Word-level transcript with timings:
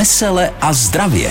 Vesele 0.00 0.50
a 0.60 0.72
zdravě. 0.72 1.30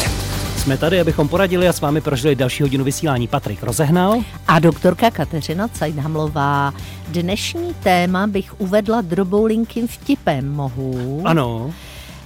Jsme 0.58 0.78
tady, 0.78 1.02
abychom 1.02 1.28
poradili 1.28 1.68
a 1.70 1.74
s 1.74 1.82
vámi 1.82 2.02
prožili 2.02 2.36
další 2.36 2.64
hodinu 2.64 2.84
vysílání 2.84 3.28
Patrik 3.28 3.64
Rozehnal. 3.64 4.24
A 4.48 4.60
doktorka 4.60 5.12
Kateřina 5.12 5.68
Cajdhamlová. 5.68 6.74
Dnešní 7.08 7.74
téma 7.74 8.28
bych 8.28 8.62
uvedla 8.62 9.02
droboulinkým 9.02 9.88
vtipem, 9.88 10.52
mohu? 10.52 11.22
Ano. 11.26 11.74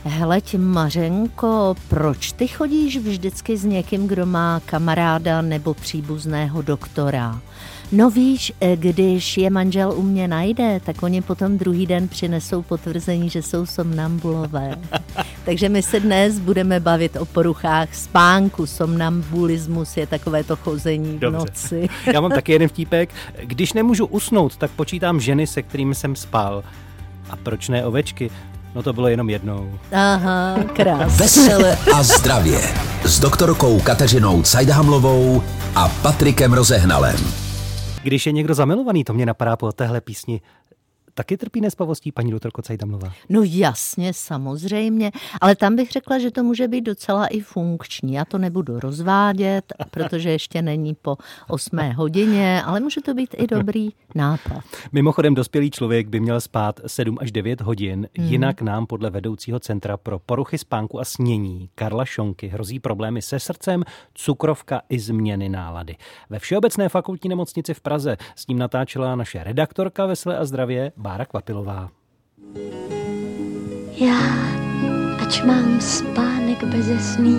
Heleď 0.04 0.56
Mařenko, 0.58 1.75
proč 1.88 2.32
ty 2.32 2.48
chodíš 2.48 2.98
vždycky 2.98 3.57
s 3.57 3.66
někým, 3.66 4.07
kdo 4.07 4.25
má 4.25 4.62
kamaráda 4.66 5.41
nebo 5.41 5.73
příbuzného 5.73 6.62
doktora? 6.62 7.39
No 7.96 8.10
víš, 8.10 8.54
eh, 8.62 8.75
když 8.75 9.38
je 9.38 9.50
manžel 9.50 9.93
u 9.96 10.02
mě 10.02 10.28
najde, 10.28 10.80
tak 10.86 11.04
oni 11.04 11.21
potom 11.21 11.57
druhý 11.57 11.86
den 11.86 12.07
přinesou 12.07 12.62
potvrzení, 12.62 13.30
že 13.30 13.42
jsou 13.42 13.66
somnambulové. 13.66 14.75
Takže 15.46 15.70
my 15.70 15.84
se 15.84 16.00
dnes 16.00 16.39
budeme 16.39 16.79
bavit 16.79 17.16
o 17.16 17.25
poruchách 17.25 17.96
spánku. 17.96 18.66
Somnambulismus 18.66 19.97
je 19.97 20.07
takové 20.07 20.43
to 20.43 20.56
chození 20.56 21.19
Dobře. 21.19 21.38
v 21.38 21.39
noci. 21.39 21.89
Já 22.14 22.21
mám 22.21 22.32
taky 22.32 22.52
jeden 22.52 22.68
vtípek. 22.69 23.10
Když 23.43 23.74
nemůžu 23.74 24.05
usnout, 24.05 24.57
tak 24.57 24.71
počítám 24.71 25.19
ženy, 25.19 25.47
se 25.47 25.61
kterými 25.61 25.96
jsem 25.96 26.16
spal. 26.16 26.64
A 27.30 27.36
proč 27.36 27.69
ne 27.69 27.86
ovečky? 27.86 28.32
No 28.75 28.83
to 28.83 28.94
bylo 28.94 29.07
jenom 29.07 29.30
jednou. 29.30 29.80
Aha, 29.91 30.55
krásně. 30.75 31.18
Vesele 31.18 31.78
a 31.94 32.03
zdravě. 32.03 32.61
S 33.03 33.19
doktorkou 33.19 33.80
Kateřinou 33.80 34.41
Cajdhamlovou 34.41 35.44
a 35.75 35.88
Patrikem 35.88 36.53
Rozehnalem. 36.53 37.53
Když 38.03 38.25
je 38.25 38.31
někdo 38.31 38.53
zamilovaný, 38.53 39.03
to 39.03 39.14
mě 39.14 39.25
napadá 39.25 39.58
po 39.58 39.72
téhle 39.72 40.02
písni. 40.02 40.42
Taky 41.14 41.38
trpí 41.38 41.62
nespavostí 41.62 42.12
paní 42.12 42.31
doktorko 42.31 42.62
Cajdamlová? 42.62 43.14
No 43.30 43.42
jasně, 43.44 44.14
samozřejmě, 44.14 45.12
ale 45.42 45.56
tam 45.56 45.76
bych 45.76 45.92
řekla, 45.92 46.20
že 46.20 46.31
to 46.31 46.44
může 46.44 46.67
být 46.67 46.81
docela 46.81 47.28
i 47.28 47.39
funkční. 47.39 48.14
Já 48.14 48.26
to 48.26 48.38
nebudu 48.38 48.80
rozvádět, 48.80 49.73
protože 49.92 50.31
ještě 50.31 50.61
není 50.61 50.95
po 51.02 51.17
8 51.47 51.80
hodině, 51.95 52.64
ale 52.64 52.80
může 52.80 53.02
to 53.02 53.14
být 53.14 53.36
i 53.38 53.47
dobrý 53.47 53.89
nápad. 54.16 54.64
Mimochodem, 54.92 55.36
dospělý 55.36 55.72
člověk 55.72 56.08
by 56.08 56.20
měl 56.20 56.42
spát 56.42 56.80
7 56.88 57.17
až 57.22 57.31
9 57.31 57.61
hodin, 57.61 58.08
hmm. 58.17 58.27
jinak 58.27 58.61
nám 58.61 58.86
podle 58.86 59.09
vedoucího 59.09 59.59
Centra 59.59 59.98
pro 59.98 60.20
poruchy 60.20 60.58
spánku 60.58 61.00
a 61.00 61.05
snění 61.05 61.70
Karla 61.75 62.05
Šonky 62.05 62.48
hrozí 62.48 62.80
problémy 62.80 63.22
se 63.22 63.39
srdcem, 63.39 63.83
cukrovka 64.14 64.81
i 64.89 65.00
změny 65.00 65.50
nálady. 65.50 65.95
Ve 66.30 66.39
Všeobecné 66.39 66.89
fakultní 66.89 67.30
nemocnici 67.30 67.73
v 67.73 67.81
Praze 67.81 68.17
s 68.36 68.48
ním 68.48 68.58
natáčela 68.58 69.16
naše 69.16 69.44
redaktorka 69.44 70.05
Veselé 70.05 70.38
a 70.38 70.45
zdravě 70.45 70.92
Bára 71.03 71.25
Kvapilová. 71.25 71.89
Já, 73.99 74.19
ač 75.23 75.43
mám 75.43 75.81
spánek 75.81 76.63
bezesný, 76.63 77.35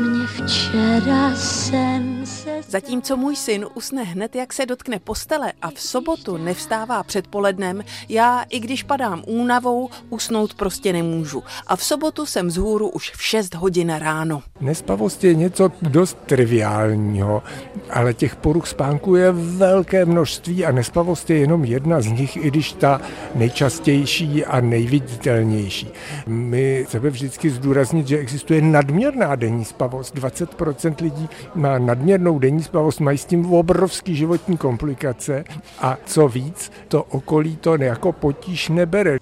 mě 0.00 0.26
včera 0.26 1.34
sen 1.36 2.21
se... 2.21 2.21
Zatímco 2.68 3.16
můj 3.16 3.36
syn 3.36 3.66
usne 3.74 4.02
hned, 4.02 4.36
jak 4.36 4.52
se 4.52 4.66
dotkne 4.66 4.98
postele 4.98 5.52
a 5.62 5.70
v 5.70 5.80
sobotu 5.80 6.36
nevstává 6.36 7.02
předpolednem, 7.02 7.84
já, 8.08 8.44
i 8.48 8.60
když 8.60 8.82
padám 8.82 9.22
únavou, 9.26 9.88
usnout 10.10 10.54
prostě 10.54 10.92
nemůžu. 10.92 11.42
A 11.66 11.76
v 11.76 11.84
sobotu 11.84 12.26
jsem 12.26 12.50
z 12.50 12.56
hůru 12.56 12.88
už 12.88 13.10
v 13.10 13.22
6 13.22 13.54
hodin 13.54 13.94
ráno. 13.94 14.42
Nespavost 14.60 15.24
je 15.24 15.34
něco 15.34 15.72
dost 15.82 16.18
triviálního, 16.26 17.42
ale 17.90 18.14
těch 18.14 18.36
poruch 18.36 18.66
spánku 18.66 19.16
je 19.16 19.32
velké 19.32 20.04
množství 20.04 20.64
a 20.64 20.72
nespavost 20.72 21.30
je 21.30 21.38
jenom 21.38 21.64
jedna 21.64 22.00
z 22.00 22.06
nich, 22.06 22.36
i 22.36 22.48
když 22.48 22.72
ta 22.72 23.00
nejčastější 23.34 24.44
a 24.44 24.60
nejviditelnější. 24.60 25.90
My 26.26 26.84
chceme 26.88 27.10
vždycky 27.10 27.50
zdůraznit, 27.50 28.08
že 28.08 28.18
existuje 28.18 28.62
nadměrná 28.62 29.36
denní 29.36 29.64
spavost. 29.64 30.14
20% 30.14 30.94
lidí 31.02 31.28
má 31.54 31.78
nadměrnou 31.78 32.11
denní 32.18 32.62
spavost, 32.62 33.00
mají 33.00 33.18
s 33.18 33.24
tím 33.24 33.52
obrovský 33.52 34.16
životní 34.16 34.56
komplikace 34.56 35.44
a 35.78 35.98
co 36.04 36.28
víc, 36.28 36.72
to 36.88 37.02
okolí 37.02 37.56
to 37.56 37.74
jako 37.74 38.12
potíž 38.12 38.68
nebere. 38.68 39.18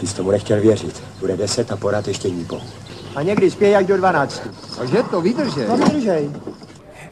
Ty 0.00 0.06
jsi 0.06 0.16
tomu 0.16 0.30
nechtěl 0.30 0.60
věřit. 0.60 1.02
Bude 1.20 1.36
deset 1.36 1.72
a 1.72 1.76
porad 1.76 2.08
ještě 2.08 2.30
nípo. 2.30 2.60
A 3.16 3.22
někdy 3.22 3.50
spějí 3.50 3.72
jak 3.72 3.86
do 3.86 3.96
12. 3.96 4.42
Takže 4.78 5.02
to 5.10 5.20
vydržej. 5.20 5.64
No 5.68 5.76
vydržej. 5.76 6.30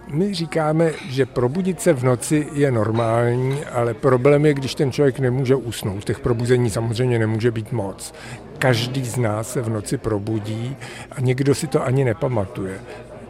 My 0.08 0.34
říkáme, 0.34 0.92
že 1.08 1.26
probudit 1.26 1.80
se 1.80 1.92
v 1.92 2.04
noci 2.04 2.46
je 2.52 2.70
normální, 2.70 3.64
ale 3.64 3.94
problém 3.94 4.46
je, 4.46 4.54
když 4.54 4.74
ten 4.74 4.92
člověk 4.92 5.18
nemůže 5.18 5.54
usnout. 5.54 6.04
Těch 6.04 6.20
probuzení 6.20 6.70
samozřejmě 6.70 7.18
nemůže 7.18 7.50
být 7.50 7.72
moc. 7.72 8.14
Každý 8.58 9.04
z 9.04 9.16
nás 9.16 9.52
se 9.52 9.62
v 9.62 9.68
noci 9.68 9.98
probudí 9.98 10.76
a 11.12 11.20
někdo 11.20 11.54
si 11.54 11.66
to 11.66 11.84
ani 11.84 12.04
nepamatuje. 12.04 12.80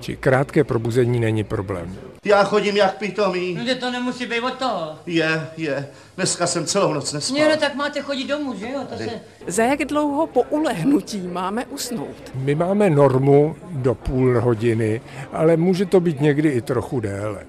Či 0.01 0.17
krátké 0.17 0.65
probuzení 0.65 1.21
není 1.21 1.45
problém. 1.45 1.97
Já 2.25 2.45
chodím 2.45 2.77
jak 2.77 2.99
pitomý. 2.99 3.55
No, 3.55 3.65
že 3.65 3.75
to 3.75 3.91
nemusí 3.91 4.27
být 4.27 4.41
od 4.41 4.55
toho. 4.55 4.99
Je, 5.07 5.47
je. 5.57 5.89
Dneska 6.17 6.47
jsem 6.47 6.67
celou 6.67 6.93
noc 6.93 7.13
nespal. 7.13 7.39
Ne, 7.39 7.49
no, 7.49 7.57
tak 7.57 7.75
máte 7.75 8.01
chodit 8.01 8.25
domů, 8.25 8.55
že 8.59 8.71
jo? 8.71 8.81
To 8.89 8.97
se... 8.97 9.11
Za 9.47 9.63
jak 9.63 9.85
dlouho 9.85 10.27
po 10.27 10.43
ulehnutí 10.43 11.21
máme 11.21 11.65
usnout? 11.67 12.33
My 12.35 12.55
máme 12.55 12.91
normu 12.91 13.57
do 13.71 13.95
půl 13.95 14.41
hodiny, 14.41 15.01
ale 15.33 15.57
může 15.57 15.87
to 15.87 16.01
být 16.01 16.21
někdy 16.21 16.49
i 16.49 16.61
trochu 16.61 17.01
déle. 17.01 17.47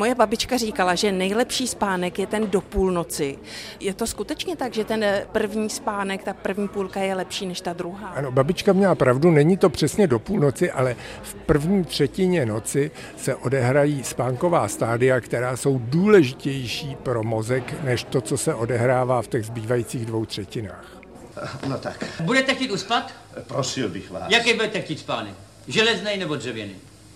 Moje 0.00 0.14
babička 0.14 0.56
říkala, 0.56 0.94
že 0.94 1.12
nejlepší 1.12 1.66
spánek 1.66 2.18
je 2.18 2.26
ten 2.26 2.50
do 2.50 2.60
půlnoci. 2.60 3.38
Je 3.80 3.94
to 3.94 4.06
skutečně 4.06 4.56
tak, 4.56 4.74
že 4.74 4.84
ten 4.84 5.04
první 5.32 5.70
spánek, 5.70 6.22
ta 6.22 6.32
první 6.32 6.68
půlka 6.68 7.00
je 7.00 7.14
lepší 7.14 7.46
než 7.46 7.60
ta 7.60 7.72
druhá? 7.72 8.08
Ano, 8.08 8.32
babička 8.32 8.72
měla 8.72 8.94
pravdu, 8.94 9.30
není 9.30 9.56
to 9.56 9.70
přesně 9.70 10.06
do 10.06 10.18
půlnoci, 10.18 10.70
ale 10.70 10.96
v 11.22 11.34
první 11.34 11.84
třetině 11.84 12.46
noci 12.46 12.90
se 13.16 13.34
odehrají 13.34 14.04
spánková 14.04 14.68
stádia, 14.68 15.20
která 15.20 15.56
jsou 15.56 15.78
důležitější 15.84 16.96
pro 17.02 17.22
mozek, 17.22 17.82
než 17.84 18.04
to, 18.04 18.20
co 18.20 18.38
se 18.38 18.54
odehrává 18.54 19.22
v 19.22 19.28
těch 19.28 19.46
zbývajících 19.46 20.06
dvou 20.06 20.24
třetinách. 20.24 20.84
No 21.68 21.78
tak, 21.78 22.04
Budete 22.20 22.54
chtít 22.54 22.70
uspat? 22.70 23.12
prosil 23.46 23.88
bych 23.88 24.10
vás. 24.10 24.24
Jaký 24.28 24.54
budete 24.54 24.80
chtít 24.80 24.98
spánek? 24.98 25.34
Železný 25.68 26.16
nebo 26.16 26.36
dřevěný? 26.36 26.74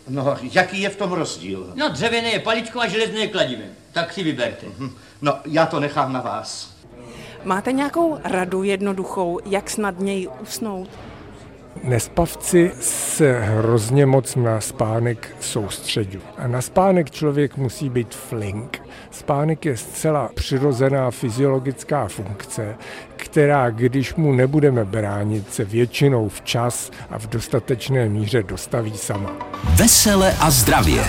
No, 0.09 0.37
jaký 0.43 0.81
je 0.81 0.89
v 0.91 0.97
tom 0.97 1.13
rozdíl? 1.13 1.73
No, 1.75 1.89
dřevěný 1.89 2.33
je 2.33 2.39
paličkou 2.41 2.81
a 2.81 2.87
železný 2.89 3.21
je 3.21 3.29
kladivem. 3.29 3.69
Tak 3.93 4.13
si 4.13 4.23
vyberte. 4.23 4.67
No, 5.23 5.39
já 5.45 5.67
to 5.67 5.81
nechám 5.81 6.13
na 6.13 6.21
vás. 6.21 6.75
Máte 7.45 7.73
nějakou 7.73 8.19
radu 8.25 8.63
jednoduchou, 8.63 9.41
jak 9.45 9.71
snadněji 9.71 10.29
usnout? 10.29 10.89
Nespavci 11.83 12.71
se 12.81 13.41
hrozně 13.41 14.07
moc 14.07 14.37
na 14.37 14.61
spánek 14.61 15.37
soustředují. 15.41 16.23
A 16.39 16.47
na 16.49 16.63
spánek 16.63 17.11
člověk 17.11 17.57
musí 17.57 17.91
být 17.91 18.15
flink. 18.15 18.83
Spánek 19.11 19.65
je 19.65 19.77
zcela 19.77 20.31
přirozená 20.35 21.11
fyziologická 21.11 22.09
funkce, 22.09 22.75
která, 23.17 23.71
když 23.71 24.15
mu 24.15 24.33
nebudeme 24.33 24.85
bránit, 24.85 25.55
se 25.55 25.65
většinou 25.65 26.29
včas 26.29 26.91
a 27.11 27.19
v 27.19 27.27
dostatečné 27.27 28.09
míře 28.09 28.43
dostaví 28.43 28.97
sama. 28.97 29.31
Vesele 29.77 30.37
a 30.41 30.51
zdravě. 30.51 31.05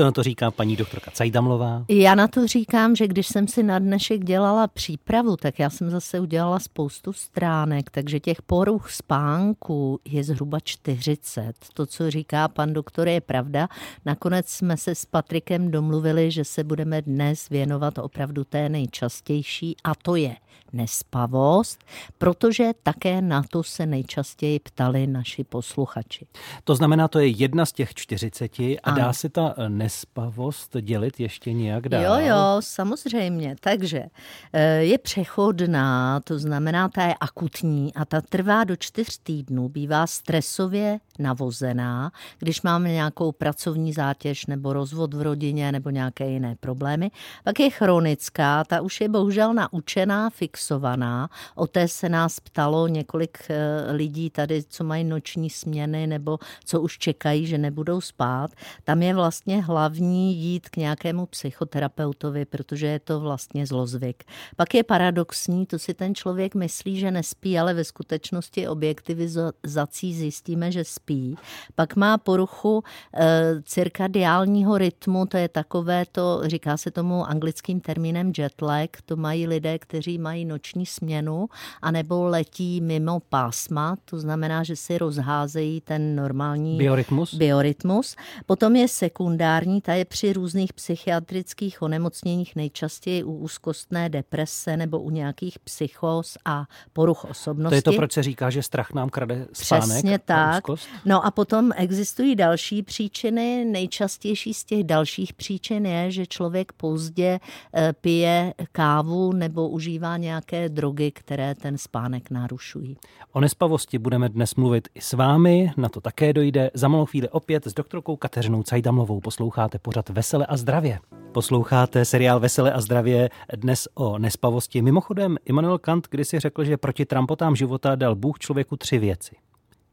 Co 0.00 0.04
na 0.04 0.12
to 0.12 0.22
říká 0.22 0.50
paní 0.50 0.76
doktorka 0.76 1.10
Cajdamlová? 1.10 1.84
Já 1.88 2.14
na 2.14 2.28
to 2.28 2.46
říkám, 2.46 2.96
že 2.96 3.08
když 3.08 3.26
jsem 3.26 3.48
si 3.48 3.62
na 3.62 3.78
dnešek 3.78 4.24
dělala 4.24 4.66
přípravu, 4.66 5.36
tak 5.36 5.58
já 5.58 5.70
jsem 5.70 5.90
zase 5.90 6.20
udělala 6.20 6.58
spoustu 6.58 7.12
stránek, 7.12 7.90
takže 7.90 8.20
těch 8.20 8.42
poruch 8.42 8.90
spánku 8.90 10.00
je 10.04 10.24
zhruba 10.24 10.60
40. 10.60 11.52
To, 11.74 11.86
co 11.86 12.10
říká 12.10 12.48
pan 12.48 12.72
doktor, 12.72 13.08
je 13.08 13.20
pravda. 13.20 13.68
Nakonec 14.04 14.48
jsme 14.48 14.76
se 14.76 14.94
s 14.94 15.04
Patrikem 15.04 15.70
domluvili, 15.70 16.30
že 16.30 16.44
se 16.44 16.64
budeme 16.64 17.02
dnes 17.02 17.48
věnovat 17.48 17.98
opravdu 17.98 18.44
té 18.44 18.68
nejčastější 18.68 19.76
a 19.84 19.94
to 19.94 20.16
je 20.16 20.36
nespavost, 20.72 21.84
protože 22.18 22.70
také 22.82 23.22
na 23.22 23.42
to 23.50 23.62
se 23.62 23.86
nejčastěji 23.86 24.58
ptali 24.58 25.06
naši 25.06 25.44
posluchači. 25.44 26.26
To 26.64 26.74
znamená, 26.74 27.08
to 27.08 27.18
je 27.18 27.26
jedna 27.26 27.66
z 27.66 27.72
těch 27.72 27.94
40 27.94 28.58
a 28.58 28.76
Ano. 28.82 28.96
dá 28.96 29.12
se 29.12 29.28
ta 29.28 29.54
eh, 29.56 29.68
nespavost 29.90 30.76
dělit 30.80 31.20
ještě 31.20 31.52
nějak 31.52 31.88
dál? 31.88 32.02
Jo, 32.02 32.28
jo, 32.28 32.56
samozřejmě. 32.60 33.56
Takže 33.60 34.04
eh, 34.52 34.74
je 34.74 34.98
přechodná, 34.98 36.20
to 36.20 36.38
znamená, 36.38 36.88
ta 36.88 37.02
je 37.02 37.14
akutní 37.20 37.94
a 37.94 38.04
ta 38.04 38.20
trvá 38.20 38.64
do 38.64 38.76
čtyř 38.76 39.18
týdnů, 39.22 39.68
bývá 39.68 40.06
stresově 40.06 40.98
navozená, 41.18 42.12
když 42.38 42.62
máme 42.62 42.92
nějakou 42.92 43.32
pracovní 43.32 43.92
zátěž 43.92 44.46
nebo 44.46 44.72
rozvod 44.72 45.14
v 45.14 45.22
rodině 45.22 45.72
nebo 45.72 45.90
nějaké 45.90 46.30
jiné 46.30 46.56
problémy. 46.60 47.10
Pak 47.44 47.60
je 47.60 47.70
chronická, 47.70 48.64
ta 48.64 48.80
už 48.80 49.00
je 49.00 49.08
bohužel 49.08 49.54
naučená, 49.54 50.30
fixovaná. 50.30 51.28
O 51.54 51.66
té 51.66 51.88
se 51.88 52.08
nás 52.08 52.40
ptalo 52.40 52.88
několik 52.88 53.38
eh, 53.50 53.92
lidí 53.92 54.30
tady, 54.30 54.62
co 54.62 54.84
mají 54.84 55.04
noční 55.04 55.50
směny 55.50 56.06
nebo 56.06 56.38
co 56.64 56.80
už 56.80 56.98
čekají, 56.98 57.46
že 57.46 57.58
nebudou 57.58 58.00
spát. 58.00 58.50
Tam 58.84 59.02
je 59.02 59.14
vlastně 59.14 59.62
hlavní 59.70 60.36
jít 60.36 60.68
k 60.68 60.76
nějakému 60.76 61.26
psychoterapeutovi, 61.26 62.44
protože 62.44 62.86
je 62.86 62.98
to 62.98 63.20
vlastně 63.20 63.66
zlozvyk. 63.66 64.24
Pak 64.56 64.74
je 64.74 64.82
paradoxní, 64.82 65.66
to 65.66 65.78
si 65.78 65.94
ten 65.94 66.14
člověk 66.14 66.54
myslí, 66.54 66.98
že 66.98 67.10
nespí, 67.10 67.58
ale 67.58 67.74
ve 67.74 67.84
skutečnosti 67.84 68.68
objektivizací 68.68 70.14
zjistíme, 70.14 70.72
že 70.72 70.84
spí. 70.84 71.36
Pak 71.74 71.96
má 71.96 72.18
poruchu 72.18 72.82
e, 73.14 73.62
cirkadiálního 73.62 74.78
rytmu, 74.78 75.26
to 75.26 75.36
je 75.36 75.48
takové 75.48 76.04
to, 76.12 76.42
říká 76.44 76.76
se 76.76 76.90
tomu 76.90 77.26
anglickým 77.26 77.80
termínem 77.80 78.32
jet 78.38 78.62
lag, 78.62 78.90
to 79.06 79.16
mají 79.16 79.46
lidé, 79.46 79.78
kteří 79.78 80.18
mají 80.18 80.44
noční 80.44 80.86
směnu, 80.86 81.48
anebo 81.82 82.24
letí 82.24 82.80
mimo 82.80 83.20
pásma, 83.20 83.96
to 84.04 84.18
znamená, 84.18 84.62
že 84.64 84.76
si 84.76 84.98
rozházejí 84.98 85.80
ten 85.80 86.16
normální 86.16 86.78
biorytmus. 86.78 87.34
biorytmus. 87.34 88.16
Potom 88.46 88.76
je 88.76 88.88
sekundární, 88.88 89.59
ta 89.82 89.94
je 89.94 90.04
při 90.04 90.32
různých 90.32 90.72
psychiatrických 90.72 91.82
onemocněních 91.82 92.56
nejčastěji 92.56 93.24
u 93.24 93.32
úzkostné 93.32 94.08
deprese 94.08 94.76
nebo 94.76 95.00
u 95.00 95.10
nějakých 95.10 95.58
psychos 95.58 96.38
a 96.44 96.64
poruch 96.92 97.24
osobnosti. 97.24 97.70
To 97.70 97.74
je 97.74 97.82
to, 97.82 97.92
proč 97.92 98.12
se 98.12 98.22
říká, 98.22 98.50
že 98.50 98.62
strach 98.62 98.92
nám 98.92 99.08
krade 99.08 99.46
spánek 99.52 99.88
Přesně 99.88 100.18
tak. 100.18 100.64
No 101.04 101.26
a 101.26 101.30
potom 101.30 101.70
existují 101.76 102.36
další 102.36 102.82
příčiny. 102.82 103.64
Nejčastější 103.64 104.54
z 104.54 104.64
těch 104.64 104.84
dalších 104.84 105.32
příčin 105.32 105.86
je, 105.86 106.10
že 106.10 106.26
člověk 106.26 106.72
pozdě 106.72 107.40
eh, 107.74 107.92
pije 108.00 108.54
kávu 108.72 109.32
nebo 109.32 109.68
užívá 109.68 110.16
nějaké 110.16 110.68
drogy, 110.68 111.10
které 111.10 111.54
ten 111.54 111.78
spánek 111.78 112.30
narušují. 112.30 112.96
O 113.32 113.40
nespavosti 113.40 113.98
budeme 113.98 114.28
dnes 114.28 114.54
mluvit 114.54 114.88
i 114.94 115.00
s 115.00 115.12
vámi, 115.12 115.72
na 115.76 115.88
to 115.88 116.00
také 116.00 116.32
dojde. 116.32 116.70
Za 116.74 116.88
malou 116.88 117.06
chvíli 117.06 117.28
opět 117.28 117.66
s 117.66 117.74
doktorkou 117.74 118.16
Kateřinou 118.16 118.62
Cajdamlovou 118.62 119.20
posloucháte 119.20 119.49
pořad 119.82 120.08
Vesele 120.08 120.46
a 120.46 120.56
zdravě. 120.56 120.98
Posloucháte 121.32 122.04
seriál 122.04 122.40
Vesele 122.40 122.72
a 122.72 122.80
zdravě 122.80 123.30
dnes 123.56 123.88
o 123.94 124.18
nespavosti. 124.18 124.82
Mimochodem, 124.82 125.36
Immanuel 125.44 125.78
Kant 125.78 126.08
kdysi 126.10 126.38
řekl, 126.38 126.64
že 126.64 126.76
proti 126.76 127.06
trampotám 127.06 127.56
života 127.56 127.94
dal 127.94 128.14
Bůh 128.14 128.38
člověku 128.38 128.76
tři 128.76 128.98
věci. 128.98 129.36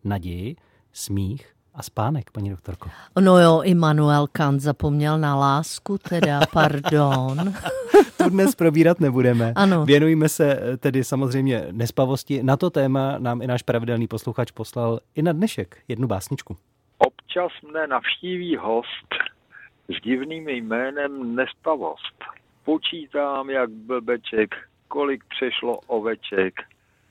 Naději, 0.03 0.55
smích 0.93 1.53
a 1.73 1.83
spánek, 1.83 2.31
paní 2.31 2.49
doktorko. 2.49 2.89
No 3.19 3.39
jo, 3.39 3.61
Immanuel 3.63 4.27
Kant 4.31 4.61
zapomněl 4.61 5.17
na 5.17 5.35
lásku, 5.35 5.97
teda, 5.97 6.39
pardon. 6.53 7.53
tu 8.17 8.29
dnes 8.29 8.55
probírat 8.55 8.99
nebudeme. 8.99 9.53
Ano. 9.55 9.85
Věnujeme 9.85 10.29
se 10.29 10.59
eh, 10.59 10.77
tedy 10.77 11.03
samozřejmě 11.03 11.67
nespavosti. 11.71 12.43
Na 12.43 12.57
to 12.57 12.69
téma 12.69 13.17
nám 13.17 13.41
i 13.41 13.47
náš 13.47 13.61
pravidelný 13.61 14.07
posluchač 14.07 14.51
poslal 14.51 14.99
i 15.15 15.21
na 15.21 15.31
dnešek 15.31 15.77
jednu 15.87 16.07
básničku. 16.07 16.57
Občas 16.97 17.51
mne 17.69 17.87
navštíví 17.87 18.55
host 18.55 19.36
s 19.89 20.01
divným 20.01 20.49
jménem 20.49 21.35
Nespavost. 21.35 22.23
Počítám 22.65 23.49
jak 23.49 23.69
blbeček, 23.69 24.55
kolik 24.87 25.23
přešlo 25.29 25.79
oveček. 25.79 26.53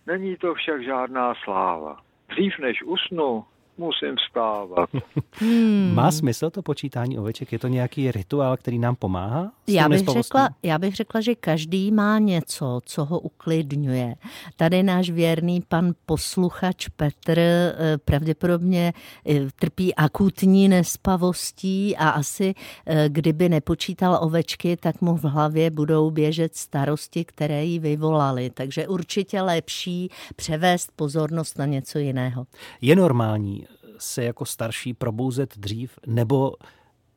Není 0.07 0.37
to 0.37 0.55
však 0.55 0.85
žádná 0.85 1.35
sláva. 1.45 2.01
Dřív 2.29 2.59
než 2.59 2.83
usnu, 2.83 3.45
musím 3.79 4.17
vstávat. 4.17 4.91
Hmm. 5.33 5.95
Má 5.95 6.11
smysl 6.11 6.51
to 6.51 6.63
počítání 6.63 7.19
oveček? 7.19 7.53
Je 7.53 7.59
to 7.59 7.69
nějaký 7.69 8.13
rituál, 8.13 8.57
který 8.57 8.79
nám 8.79 8.97
pomáhá? 8.97 9.53
Já 9.67 9.89
bych, 9.89 10.09
řekla, 10.09 10.49
já 10.63 10.79
bych 10.79 10.95
řekla, 10.95 11.21
že 11.21 11.35
každý 11.35 11.91
má 11.91 12.19
něco, 12.19 12.81
co 12.85 13.05
ho 13.05 13.21
uklidňuje. 13.21 14.15
Tady 14.57 14.83
náš 14.83 15.11
věrný 15.11 15.63
pan 15.69 15.93
posluchač 16.07 16.89
Petr 16.89 17.39
eh, 17.39 17.75
pravděpodobně 18.05 18.93
eh, 19.29 19.41
trpí 19.61 19.95
akutní 19.95 20.69
nespavostí 20.69 21.97
a 21.97 22.09
asi 22.09 22.55
eh, 22.87 23.05
kdyby 23.09 23.49
nepočítal 23.49 24.19
ovečky, 24.23 24.77
tak 24.77 25.01
mu 25.01 25.17
v 25.17 25.25
hlavě 25.25 25.71
budou 25.71 26.11
běžet 26.11 26.57
starosti, 26.57 27.25
které 27.25 27.65
ji 27.65 27.79
vyvolaly. 27.79 28.51
Takže 28.51 28.89
určitě 28.89 29.43
lepší 29.43 30.11
převést 30.37 30.93
pozornost 30.97 31.59
na 31.59 31.67
něco 31.67 31.99
jiného. 31.99 32.47
Je 32.81 32.97
normální 32.97 33.66
se 33.99 34.25
jako 34.25 34.45
starší 34.45 34.95
probouzet 34.95 35.59
dřív, 35.59 35.99
nebo 36.07 36.53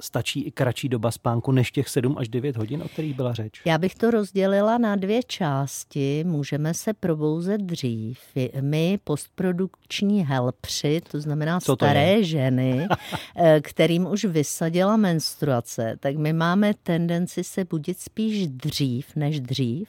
stačí 0.02 0.42
i 0.42 0.52
kratší 0.52 0.90
doba 0.90 1.12
spánku 1.12 1.52
než 1.52 1.72
těch 1.72 1.90
7 1.90 2.18
až 2.18 2.28
9 2.30 2.58
hodin, 2.58 2.82
o 2.84 2.88
kterých 2.88 3.14
byla 3.16 3.34
řeč? 3.34 3.62
Já 3.66 3.78
bych 3.78 3.96
to 3.96 4.12
rozdělila 4.12 4.78
na 4.78 4.96
dvě 4.96 5.24
části. 5.24 6.24
Můžeme 6.28 6.74
se 6.74 6.94
probouzet 6.94 7.62
dřív. 7.62 8.20
My, 8.62 9.00
postprodukční 9.04 10.26
helpři, 10.26 11.02
to 11.12 11.22
znamená 11.22 11.60
Co 11.60 11.76
to 11.76 11.86
staré 11.86 12.06
je? 12.12 12.24
ženy, 12.24 12.88
eh, 13.36 13.62
kterým 13.62 14.08
už 14.08 14.26
vysadila 14.26 14.98
menstruace, 14.98 15.96
tak 16.00 16.16
my 16.16 16.34
máme 16.34 16.74
tendenci 16.84 17.44
se 17.44 17.66
budit 17.66 18.00
spíš 18.00 18.48
dřív 18.48 19.16
než 19.16 19.40
dřív 19.40 19.88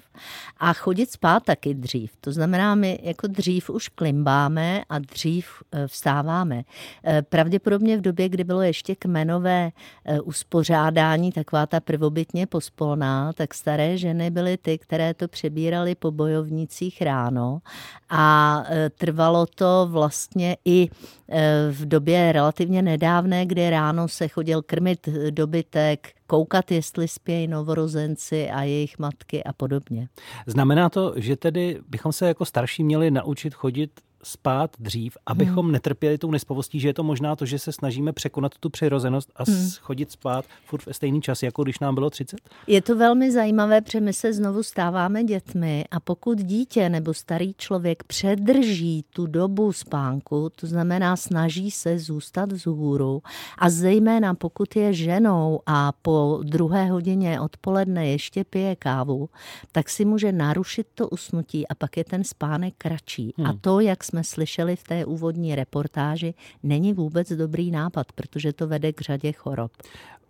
a 0.58 0.72
chodit 0.72 1.10
spát 1.10 1.42
taky 1.44 1.74
dřív. 1.74 2.12
To 2.20 2.32
znamená, 2.32 2.74
my 2.74 2.98
jako 3.02 3.26
dřív 3.26 3.70
už 3.70 3.88
klimbáme 3.88 4.82
a 4.88 4.98
dřív 4.98 5.46
eh, 5.72 5.86
vstáváme. 5.88 6.62
Eh, 7.04 7.22
Pravděpodobně 7.22 7.96
v 7.98 8.00
době, 8.00 8.28
kdy 8.28 8.44
bylo 8.44 8.62
ještě 8.62 8.94
kmenové 8.94 9.70
uspořádání, 10.22 11.32
taková 11.32 11.66
ta 11.66 11.80
prvobytně 11.80 12.46
pospolná, 12.46 13.32
tak 13.32 13.54
staré 13.54 13.98
ženy 13.98 14.30
byly 14.30 14.56
ty, 14.56 14.78
které 14.78 15.14
to 15.14 15.28
přebíraly 15.28 15.94
po 15.94 16.10
bojovnicích 16.10 17.02
ráno 17.02 17.60
a 18.08 18.64
eh, 18.68 18.90
trvalo 18.90 19.46
to 19.46 19.88
vlastně 19.90 20.56
i 20.64 20.88
eh, 21.28 21.68
v 21.70 21.86
době 21.86 22.32
relativně 22.32 22.82
nedávné, 22.82 23.46
kdy 23.46 23.70
ráno 23.70 24.08
se 24.08 24.28
chodil 24.28 24.62
krmit 24.62 25.08
dobytek, 25.30 26.12
koukat, 26.26 26.70
jestli 26.70 27.08
spějí 27.08 27.48
novorozenci 27.48 28.50
a 28.50 28.62
jejich 28.62 28.98
matky 28.98 29.44
a 29.44 29.52
podobně. 29.52 30.08
Znamená 30.46 30.88
to, 30.88 31.12
že 31.16 31.36
tedy 31.36 31.80
bychom 31.88 32.12
se 32.12 32.28
jako 32.28 32.44
starší 32.44 32.84
měli 32.84 33.10
naučit 33.10 33.54
chodit 33.54 34.00
spát 34.22 34.76
dřív, 34.78 35.16
abychom 35.26 35.66
hmm. 35.66 35.72
netrpěli 35.72 36.18
tou 36.18 36.30
nespavostí, 36.30 36.80
že 36.80 36.88
je 36.88 36.94
to 36.94 37.02
možná 37.02 37.36
to, 37.36 37.46
že 37.46 37.58
se 37.58 37.72
snažíme 37.72 38.12
překonat 38.12 38.58
tu 38.58 38.70
přirozenost 38.70 39.32
a 39.36 39.42
hmm. 39.44 39.70
chodit 39.80 40.10
spát 40.12 40.44
furt 40.66 40.86
ve 40.86 40.94
stejný 40.94 41.22
čas, 41.22 41.42
jako 41.42 41.62
když 41.62 41.78
nám 41.78 41.94
bylo 41.94 42.10
30? 42.10 42.40
Je 42.66 42.82
to 42.82 42.96
velmi 42.96 43.32
zajímavé, 43.32 43.80
protože 43.80 44.00
my 44.00 44.12
se 44.12 44.32
znovu 44.32 44.62
stáváme 44.62 45.24
dětmi 45.24 45.84
a 45.90 46.00
pokud 46.00 46.38
dítě 46.38 46.88
nebo 46.88 47.14
starý 47.14 47.54
člověk 47.54 48.02
předrží 48.02 49.04
tu 49.10 49.26
dobu 49.26 49.72
spánku, 49.72 50.50
to 50.56 50.66
znamená 50.66 51.16
snaží 51.16 51.70
se 51.70 51.98
zůstat 51.98 52.52
vzhůru 52.52 53.22
a 53.58 53.70
zejména 53.70 54.34
pokud 54.34 54.76
je 54.76 54.92
ženou 54.92 55.60
a 55.66 55.92
po 56.02 56.40
druhé 56.42 56.86
hodině 56.86 57.40
odpoledne 57.40 58.06
ještě 58.06 58.44
pije 58.44 58.76
kávu, 58.76 59.28
tak 59.72 59.88
si 59.88 60.04
může 60.04 60.32
narušit 60.32 60.86
to 60.94 61.08
usnutí 61.08 61.68
a 61.68 61.74
pak 61.74 61.96
je 61.96 62.04
ten 62.04 62.24
spánek 62.24 62.74
kratší. 62.78 63.34
Hmm. 63.36 63.46
A 63.46 63.54
to, 63.60 63.80
jak 63.80 64.04
jsme 64.10 64.24
slyšeli 64.24 64.76
v 64.76 64.84
té 64.84 65.04
úvodní 65.04 65.54
reportáži, 65.54 66.34
není 66.62 66.92
vůbec 66.92 67.32
dobrý 67.32 67.70
nápad, 67.70 68.12
protože 68.12 68.52
to 68.52 68.68
vede 68.68 68.92
k 68.92 69.00
řadě 69.00 69.32
chorob. 69.32 69.72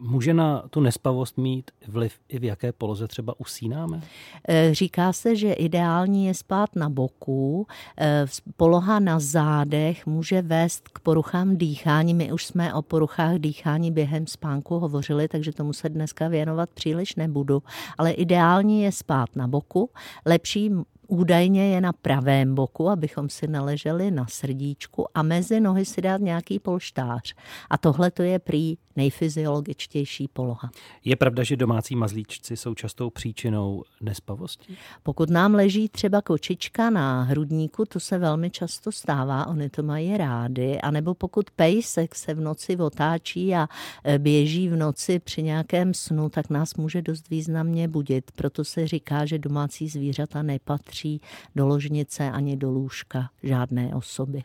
Může 0.03 0.35
na 0.35 0.65
tu 0.71 0.81
nespavost 0.81 1.39
mít 1.39 1.71
vliv 1.89 2.13
i 2.29 2.39
v 2.39 2.45
jaké 2.45 2.73
poloze 2.73 3.09
třeba 3.09 3.41
usínáme? 3.41 4.03
E, 4.49 4.75
Říká 4.75 5.13
se, 5.13 5.37
že 5.37 5.53
ideální 5.53 6.27
je 6.27 6.35
spát 6.35 6.77
na 6.77 6.91
boku. 6.91 7.67
E, 7.99 8.27
Poloha 8.57 8.99
na 8.99 9.21
zádech 9.21 10.07
může 10.07 10.43
vést 10.43 10.89
k 10.89 10.99
poruchám 10.99 11.57
dýchání. 11.57 12.15
My 12.15 12.33
už 12.33 12.47
jsme 12.47 12.75
o 12.75 12.83
poruchách 12.83 13.39
dýchání 13.39 13.93
během 13.93 14.27
spánku 14.27 14.79
hovořili, 14.79 15.29
takže 15.29 15.53
tomu 15.53 15.73
se 15.73 15.89
dneska 15.89 16.29
věnovat 16.29 16.71
příliš 16.71 17.15
nebudu. 17.17 17.63
Ale 17.99 18.11
ideální 18.11 18.83
je 18.83 18.93
spát 18.93 19.37
na 19.37 19.49
boku. 19.49 19.91
Lepší 20.27 20.71
Údajně 21.11 21.75
je 21.75 21.81
na 21.81 21.93
pravém 21.93 22.55
boku, 22.55 22.89
abychom 22.89 23.29
si 23.29 23.47
naleželi 23.47 24.11
na 24.11 24.27
srdíčku 24.27 25.07
a 25.15 25.23
mezi 25.23 25.61
nohy 25.61 25.85
si 25.85 26.01
dát 26.01 26.21
nějaký 26.21 26.59
polštář. 26.59 27.35
A 27.71 27.79
tohle 27.79 28.11
to 28.11 28.23
je 28.23 28.39
prý 28.39 28.77
nejfyziologičtější 28.97 30.29
poloha. 30.29 30.71
Je 31.05 31.17
pravda, 31.17 31.43
že 31.43 31.57
domácí 31.57 31.97
mazlíčci 31.97 32.57
jsou 32.57 32.75
častou 32.75 33.11
příčinou 33.11 33.85
nespavosti? 34.01 34.77
Pokud 35.03 35.31
nám 35.31 35.55
leží 35.55 35.89
třeba 35.89 36.23
kočička 36.23 36.91
na 36.91 37.23
hrudníku, 37.23 37.85
to 37.85 38.01
se 38.01 38.19
velmi 38.19 38.51
často 38.51 38.93
stává, 38.93 39.47
oni 39.47 39.71
to 39.71 39.83
mají 39.83 40.17
rády, 40.17 40.81
anebo 40.81 41.15
pokud 41.15 41.51
pejsek 41.51 42.15
se 42.15 42.35
v 42.35 42.41
noci 42.41 42.77
otáčí 42.77 43.55
a 43.55 43.69
e, 44.05 44.19
běží 44.19 44.69
v 44.69 44.77
noci 44.77 45.19
při 45.19 45.43
nějakém 45.43 45.95
snu, 45.95 46.29
tak 46.29 46.51
nás 46.51 46.75
může 46.75 47.03
dost 47.03 47.31
významně 47.31 47.89
budit. 47.89 48.31
Proto 48.31 48.65
se 48.65 48.87
říká, 48.87 49.27
že 49.27 49.39
domácí 49.39 49.89
zvířata 49.89 50.43
nepatří 50.43 51.00
do 51.57 51.67
ložnice 51.67 52.31
ani 52.31 52.57
do 52.57 52.71
lůžka 52.71 53.31
žádné 53.43 53.95
osoby. 53.95 54.43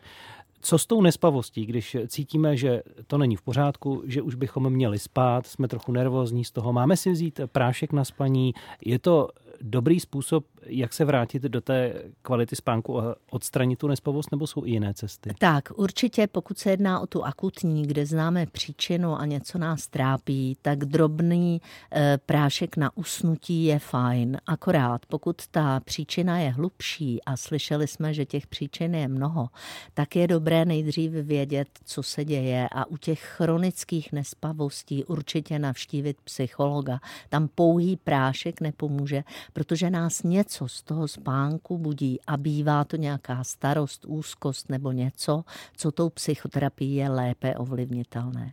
Co 0.60 0.78
s 0.78 0.86
tou 0.86 1.02
nespavostí, 1.02 1.66
když 1.66 1.96
cítíme, 2.08 2.56
že 2.56 2.82
to 3.06 3.18
není 3.18 3.36
v 3.36 3.42
pořádku, 3.42 4.02
že 4.06 4.22
už 4.22 4.34
bychom 4.34 4.70
měli 4.70 4.98
spát, 4.98 5.46
jsme 5.46 5.68
trochu 5.68 5.92
nervózní 5.92 6.44
z 6.44 6.50
toho, 6.50 6.72
máme 6.72 6.96
si 6.96 7.10
vzít 7.10 7.40
prášek 7.46 7.92
na 7.92 8.04
spaní, 8.04 8.54
je 8.84 8.98
to 8.98 9.28
dobrý 9.60 10.00
způsob, 10.00 10.44
jak 10.66 10.92
se 10.92 11.04
vrátit 11.04 11.42
do 11.42 11.60
té 11.60 12.02
kvality 12.22 12.56
spánku 12.56 13.00
a 13.00 13.16
odstranit 13.30 13.78
tu 13.78 13.88
nespavost, 13.88 14.30
nebo 14.30 14.46
jsou 14.46 14.64
i 14.64 14.70
jiné 14.70 14.94
cesty? 14.94 15.30
Tak, 15.38 15.68
určitě, 15.74 16.26
pokud 16.26 16.58
se 16.58 16.70
jedná 16.70 17.00
o 17.00 17.06
tu 17.06 17.24
akutní, 17.24 17.86
kde 17.86 18.06
známe 18.06 18.46
příčinu 18.46 19.16
a 19.16 19.26
něco 19.26 19.58
nás 19.58 19.88
trápí, 19.88 20.56
tak 20.62 20.78
drobný 20.78 21.60
e, 21.92 22.18
prášek 22.26 22.76
na 22.76 22.96
usnutí 22.96 23.64
je 23.64 23.78
fajn. 23.78 24.38
Akorát, 24.46 25.06
pokud 25.06 25.46
ta 25.46 25.80
příčina 25.80 26.38
je 26.38 26.50
hlubší 26.50 27.22
a 27.22 27.36
slyšeli 27.36 27.86
jsme, 27.86 28.14
že 28.14 28.24
těch 28.24 28.46
příčin 28.46 28.94
je 28.94 29.08
mnoho, 29.08 29.48
tak 29.94 30.16
je 30.16 30.26
dobré 30.26 30.64
nejdřív 30.64 31.12
vědět, 31.12 31.68
co 31.84 32.02
se 32.02 32.24
děje 32.24 32.68
a 32.72 32.84
u 32.84 32.96
těch 32.96 33.20
chronických 33.20 34.12
nespavostí 34.12 35.04
určitě 35.04 35.58
navštívit 35.58 36.16
psychologa. 36.24 37.00
Tam 37.28 37.48
pouhý 37.48 37.96
prášek 37.96 38.60
nepomůže, 38.60 39.24
protože 39.52 39.90
nás 39.90 40.22
něco 40.22 40.68
z 40.68 40.82
toho 40.82 41.08
spánku 41.08 41.78
budí 41.78 42.18
a 42.26 42.36
bývá 42.36 42.84
to 42.84 42.96
nějaká 42.96 43.44
starost, 43.44 44.04
úzkost 44.04 44.68
nebo 44.68 44.92
něco, 44.92 45.44
co 45.76 45.92
tou 45.92 46.10
psychoterapii 46.10 46.94
je 46.94 47.08
lépe 47.08 47.54
ovlivnitelné. 47.54 48.52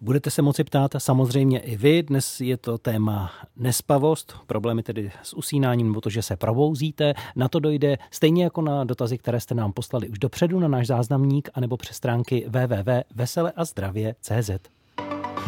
Budete 0.00 0.30
se 0.30 0.42
moci 0.42 0.64
ptát 0.64 0.90
samozřejmě 0.98 1.58
i 1.58 1.76
vy. 1.76 2.02
Dnes 2.02 2.40
je 2.40 2.56
to 2.56 2.78
téma 2.78 3.32
nespavost, 3.56 4.36
problémy 4.46 4.82
tedy 4.82 5.12
s 5.22 5.34
usínáním 5.34 5.86
nebo 5.86 6.00
to, 6.00 6.10
že 6.10 6.22
se 6.22 6.36
probouzíte. 6.36 7.14
Na 7.36 7.48
to 7.48 7.58
dojde 7.58 7.98
stejně 8.10 8.44
jako 8.44 8.62
na 8.62 8.84
dotazy, 8.84 9.18
které 9.18 9.40
jste 9.40 9.54
nám 9.54 9.72
poslali 9.72 10.08
už 10.08 10.18
dopředu 10.18 10.60
na 10.60 10.68
náš 10.68 10.86
záznamník 10.86 11.48
anebo 11.54 11.76
přes 11.76 11.96
stránky 11.96 12.46
www.veseleazdravě.cz. 12.48 14.50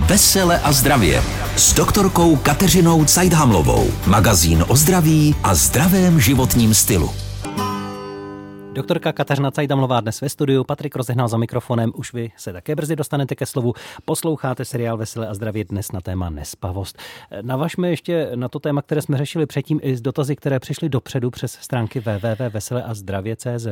Vesele 0.07 0.61
a 0.61 0.73
zdravě 0.73 1.23
s 1.57 1.75
doktorkou 1.75 2.37
Kateřinou 2.37 3.05
Cajdhamlovou. 3.05 3.91
Magazín 4.07 4.65
o 4.69 4.77
zdraví 4.77 5.35
a 5.43 5.55
zdravém 5.55 6.21
životním 6.21 6.75
stylu. 6.75 7.11
Doktorka 8.73 9.13
Kateřina 9.13 9.51
Cajdamlová 9.51 10.01
dnes 10.01 10.21
ve 10.21 10.29
studiu, 10.29 10.65
Patrik 10.65 10.97
rozehnal 10.97 11.29
za 11.29 11.37
mikrofonem, 11.37 11.93
už 11.95 12.13
vy 12.13 12.31
se 12.37 12.53
také 12.53 12.75
brzy 12.77 12.97
dostanete 12.97 13.35
ke 13.35 13.47
slovu. 13.47 13.75
Posloucháte 14.05 14.65
seriál 14.65 14.97
Veselé 14.97 15.29
a 15.29 15.35
zdravě 15.35 15.65
dnes 15.65 15.93
na 15.93 16.01
téma 16.01 16.31
nespavost. 16.31 16.99
Navažme 17.43 17.91
ještě 17.91 18.31
na 18.35 18.49
to 18.49 18.59
téma, 18.59 18.83
které 18.83 19.03
jsme 19.03 19.19
řešili 19.19 19.47
předtím 19.47 19.81
i 19.83 19.97
z 19.97 20.01
dotazy, 20.01 20.37
které 20.37 20.61
přišly 20.61 20.89
dopředu 20.89 21.31
přes 21.31 21.59
stránky 21.61 22.01
www.veseleazdravě.cz. 22.01 23.67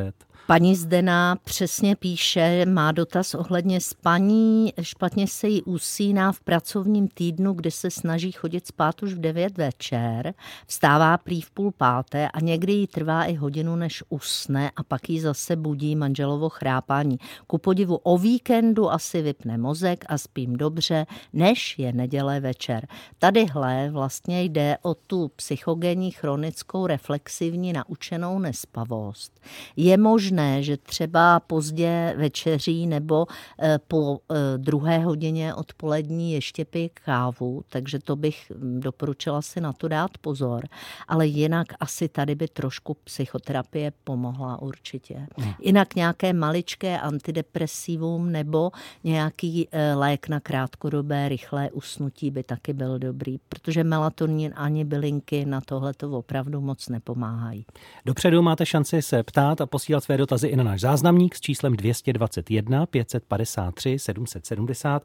Paní 0.46 0.76
Zdena 0.76 1.36
přesně 1.44 1.96
píše, 1.96 2.66
má 2.66 2.92
dotaz 2.92 3.34
ohledně 3.34 3.80
spaní, 3.80 4.72
špatně 4.80 5.26
se 5.26 5.48
jí 5.48 5.62
usíná 5.62 6.32
v 6.32 6.40
pracovním 6.40 7.08
týdnu, 7.08 7.52
kde 7.52 7.70
se 7.70 7.90
snaží 7.90 8.32
chodit 8.32 8.66
spát 8.66 9.02
už 9.02 9.14
v 9.14 9.18
9 9.18 9.58
večer, 9.58 10.34
vstává 10.66 11.18
prý 11.18 11.40
v 11.40 11.50
půl 11.50 11.72
páté 11.72 12.28
a 12.28 12.40
někdy 12.40 12.72
jí 12.72 12.86
trvá 12.86 13.24
i 13.24 13.34
hodinu, 13.34 13.76
než 13.76 14.04
usne 14.08 14.70
a 14.76 14.82
pak 14.82 15.10
jí 15.10 15.20
zase 15.20 15.56
budí 15.56 15.96
manželovo 15.96 16.48
chrápání. 16.48 17.18
Ku 17.46 17.58
podivu 17.58 17.96
o 17.96 18.18
víkendu 18.18 18.90
asi 18.90 19.22
vypne 19.22 19.58
mozek 19.58 20.04
a 20.08 20.18
spím 20.18 20.56
dobře, 20.56 21.06
než 21.32 21.78
je 21.78 21.92
neděle 21.92 22.40
večer. 22.40 22.86
Tadyhle 23.18 23.90
vlastně 23.90 24.42
jde 24.42 24.78
o 24.82 24.94
tu 24.94 25.30
psychogenní 25.36 26.10
chronickou 26.10 26.86
reflexivní 26.86 27.72
naučenou 27.72 28.38
nespavost. 28.38 29.40
Je 29.76 29.96
možné 29.96 30.35
možné, 30.36 30.62
že 30.62 30.76
třeba 30.76 31.40
pozdě 31.40 32.14
večeří 32.16 32.86
nebo 32.86 33.26
eh, 33.62 33.78
po 33.88 34.18
eh, 34.30 34.58
druhé 34.58 34.98
hodině 34.98 35.54
odpolední 35.54 36.32
ještě 36.32 36.64
pije 36.64 36.88
kávu, 36.88 37.62
takže 37.68 37.98
to 37.98 38.16
bych 38.16 38.52
hm, 38.54 38.80
doporučila 38.80 39.42
si 39.42 39.60
na 39.60 39.72
to 39.72 39.88
dát 39.88 40.18
pozor. 40.20 40.64
Ale 41.08 41.26
jinak 41.26 41.66
asi 41.80 42.08
tady 42.08 42.34
by 42.34 42.48
trošku 42.48 42.96
psychoterapie 43.04 43.92
pomohla 44.04 44.62
určitě. 44.62 45.26
Hmm. 45.36 45.52
Jinak 45.60 45.94
nějaké 45.94 46.32
maličké 46.32 47.00
antidepresivum 47.00 48.32
nebo 48.32 48.70
nějaký 49.04 49.68
eh, 49.72 49.94
lék 49.94 50.28
na 50.28 50.40
krátkodobé 50.40 51.28
rychlé 51.28 51.70
usnutí 51.70 52.30
by 52.30 52.42
taky 52.42 52.72
byl 52.72 52.98
dobrý, 52.98 53.38
protože 53.48 53.84
melatonin 53.84 54.52
ani 54.56 54.84
bylinky 54.84 55.44
na 55.44 55.60
tohle 55.60 55.94
to 55.94 56.10
opravdu 56.10 56.60
moc 56.60 56.88
nepomáhají. 56.88 57.66
Dopředu 58.06 58.42
máte 58.42 58.66
šanci 58.66 59.02
se 59.02 59.22
ptát 59.22 59.60
a 59.60 59.66
posílat 59.66 60.04
své 60.04 60.16
dotazy 60.26 60.48
i 60.48 60.56
na 60.56 60.64
náš 60.64 60.80
záznamník 60.80 61.34
s 61.34 61.40
číslem 61.40 61.76
221 61.76 62.86
553 62.86 63.98
770. 63.98 65.02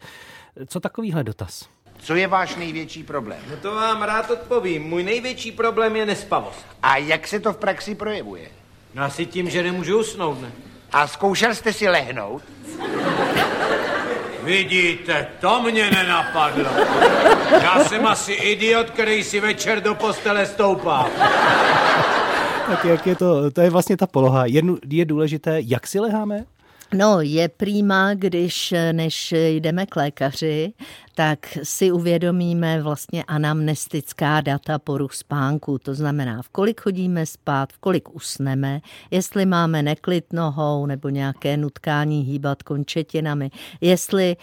Co 0.68 0.80
takovýhle 0.80 1.24
dotaz? 1.24 1.70
Co 2.00 2.16
je 2.16 2.28
váš 2.28 2.56
největší 2.56 3.04
problém? 3.04 3.40
No 3.50 3.58
to 3.58 3.76
vám 3.76 4.02
rád 4.02 4.32
odpovím. 4.32 4.84
Můj 4.84 5.04
největší 5.04 5.52
problém 5.52 5.96
je 5.96 6.06
nespavost. 6.06 6.66
A 6.84 6.98
jak 6.98 7.28
se 7.28 7.40
to 7.40 7.54
v 7.54 7.58
praxi 7.58 7.96
projevuje? 7.96 8.48
No 8.94 9.04
asi 9.04 9.26
tím, 9.26 9.50
že 9.50 9.64
nemůžu 9.64 10.00
usnout, 10.00 10.42
ne? 10.42 10.52
A 10.92 11.08
zkoušel 11.08 11.56
jste 11.56 11.74
si 11.74 11.90
lehnout? 11.90 12.44
Vidíte, 14.44 15.28
to 15.40 15.62
mě 15.62 15.92
nenapadlo. 15.92 16.70
Já 17.62 17.84
jsem 17.84 18.08
asi 18.08 18.34
idiot, 18.34 18.90
který 18.90 19.24
si 19.24 19.40
večer 19.40 19.82
do 19.82 19.96
postele 19.96 20.46
stoupá. 20.46 21.10
Tak 22.72 22.86
jak 22.86 23.08
je 23.08 23.16
to, 23.16 23.52
to 23.52 23.62
je 23.62 23.70
vlastně 23.70 23.98
ta 23.98 24.08
poloha. 24.08 24.46
Je, 24.46 24.62
je 24.90 25.06
důležité, 25.06 25.58
jak 25.62 25.88
si 25.88 26.00
leháme? 26.00 26.46
No, 26.94 27.22
je 27.22 27.50
prýma, 27.50 28.14
když 28.14 28.74
než 28.92 29.34
jdeme 29.38 29.86
k 29.86 29.96
lékaři, 29.96 30.74
tak 31.16 31.58
si 31.64 31.92
uvědomíme 31.92 32.82
vlastně 32.82 33.24
anamnestická 33.24 34.42
data 34.42 34.80
poruch 34.80 35.14
spánku. 35.14 35.78
To 35.78 35.96
znamená, 35.96 36.42
v 36.42 36.50
kolik 36.50 36.82
chodíme 36.82 37.26
spát, 37.26 37.74
v 37.74 37.78
kolik 37.78 38.16
usneme, 38.16 38.82
jestli 39.12 39.46
máme 39.46 39.84
neklid 39.84 40.34
nohou 40.34 40.86
nebo 40.86 41.10
nějaké 41.10 41.58
nutkání 41.58 42.22
hýbat 42.22 42.64
končetinami, 42.64 43.52
jestli 43.82 44.38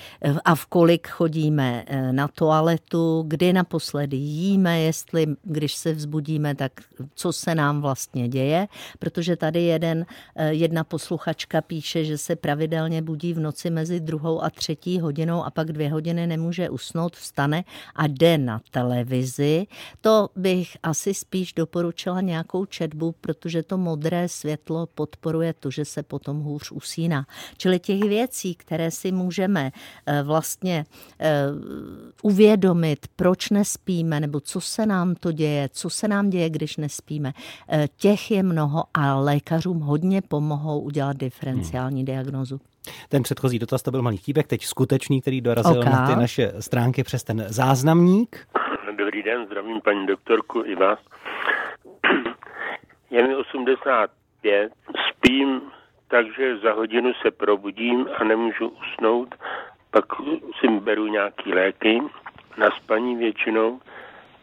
a 0.45 0.55
v 0.55 0.67
kolik 0.67 1.09
chodíme 1.09 1.85
eh, 1.87 2.13
na 2.13 2.29
toaletu, 2.29 3.25
kdy 3.27 3.53
naposledy 3.53 4.17
jíme, 4.17 4.81
jestli 4.81 5.27
když 5.43 5.75
se 5.75 5.93
vzbudíme, 5.93 6.55
tak 6.55 6.73
co 7.15 7.33
se 7.33 7.55
nám 7.55 7.81
vlastně 7.81 8.29
děje, 8.29 8.69
protože 8.99 9.37
tady 9.37 9.63
jeden, 9.63 10.07
eh, 10.37 10.53
jedna 10.53 10.85
posluchačka 10.85 11.61
píše, 11.61 12.05
že 12.05 12.19
se 12.19 12.37
pravidelně 12.37 13.03
budí 13.03 13.35
v 13.35 13.41
noci 13.41 13.71
mezi 13.71 14.01
druhou 14.01 14.43
a 14.43 14.51
třetí 14.51 15.01
hodinou 15.01 15.45
a 15.45 15.51
pak 15.51 15.73
dvě 15.73 15.91
hodiny 15.91 16.27
nemůže 16.27 16.58
usnout, 16.71 17.17
vstane 17.17 17.65
a 17.95 18.07
jde 18.07 18.39
na 18.39 18.61
televizi, 18.71 19.67
to 20.01 20.29
bych 20.37 20.77
asi 20.83 21.15
spíš 21.15 21.53
doporučila 21.53 22.21
nějakou 22.21 22.65
četbu, 22.65 23.15
protože 23.21 23.63
to 23.63 23.79
modré 23.79 24.29
světlo 24.29 24.87
podporuje 24.87 25.53
to, 25.53 25.71
že 25.71 25.85
se 25.85 26.03
potom 26.03 26.41
hůř 26.41 26.73
usíná. 26.73 27.27
Čili 27.57 27.79
těch 27.79 28.01
věcí, 28.01 28.55
které 28.55 28.91
si 28.91 29.13
můžeme 29.13 29.73
eh, 30.07 30.23
vlastně 30.23 30.87
eh, 31.21 31.47
uvědomit, 32.23 33.07
proč 33.17 33.51
nespíme, 33.51 34.21
nebo 34.21 34.41
co 34.41 34.61
se 34.61 34.87
nám 34.87 35.15
to 35.15 35.33
děje, 35.33 35.69
co 35.73 35.91
se 35.91 36.09
nám 36.09 36.31
děje, 36.31 36.51
když 36.51 36.77
nespíme, 36.77 37.33
eh, 37.69 37.89
těch 37.97 38.31
je 38.31 38.43
mnoho 38.43 38.85
a 38.95 39.15
lékařům 39.15 39.81
hodně 39.81 40.23
pomohou 40.23 40.81
udělat 40.81 41.17
diferenciální 41.17 42.01
hmm. 42.01 42.07
diagnozu. 42.07 42.61
Ten 43.09 43.23
předchozí 43.23 43.59
dotaz 43.59 43.83
to 43.83 43.91
byl 43.91 44.03
malý 44.03 44.19
típek, 44.19 44.47
teď 44.47 44.65
skutečný, 44.65 45.21
který 45.21 45.41
dorazil 45.41 45.81
okay. 45.81 45.93
na 45.93 46.07
ty 46.07 46.17
naše 46.17 46.53
stránky 46.61 47.05
přes 47.05 47.25
ten 47.25 47.45
záznamník. 47.49 48.47
Dobrý 48.99 49.23
den, 49.23 49.47
zdravím 49.47 49.81
paní 49.81 50.07
doktorku 50.07 50.63
i 50.65 50.75
vás. 50.75 50.99
Je 53.11 53.29
mi 53.29 53.37
85, 53.37 54.73
spím, 55.09 55.61
takže 56.09 56.59
za 56.59 56.73
hodinu 56.73 57.13
se 57.23 57.31
probudím 57.31 58.09
a 58.19 58.25
nemůžu 58.25 58.69
usnout, 58.69 59.35
pak 59.91 60.05
si 60.61 60.69
beru 60.69 61.07
nějaký 61.07 61.55
léky 61.55 62.01
na 62.59 62.71
spaní 62.71 63.17
většinou, 63.17 63.81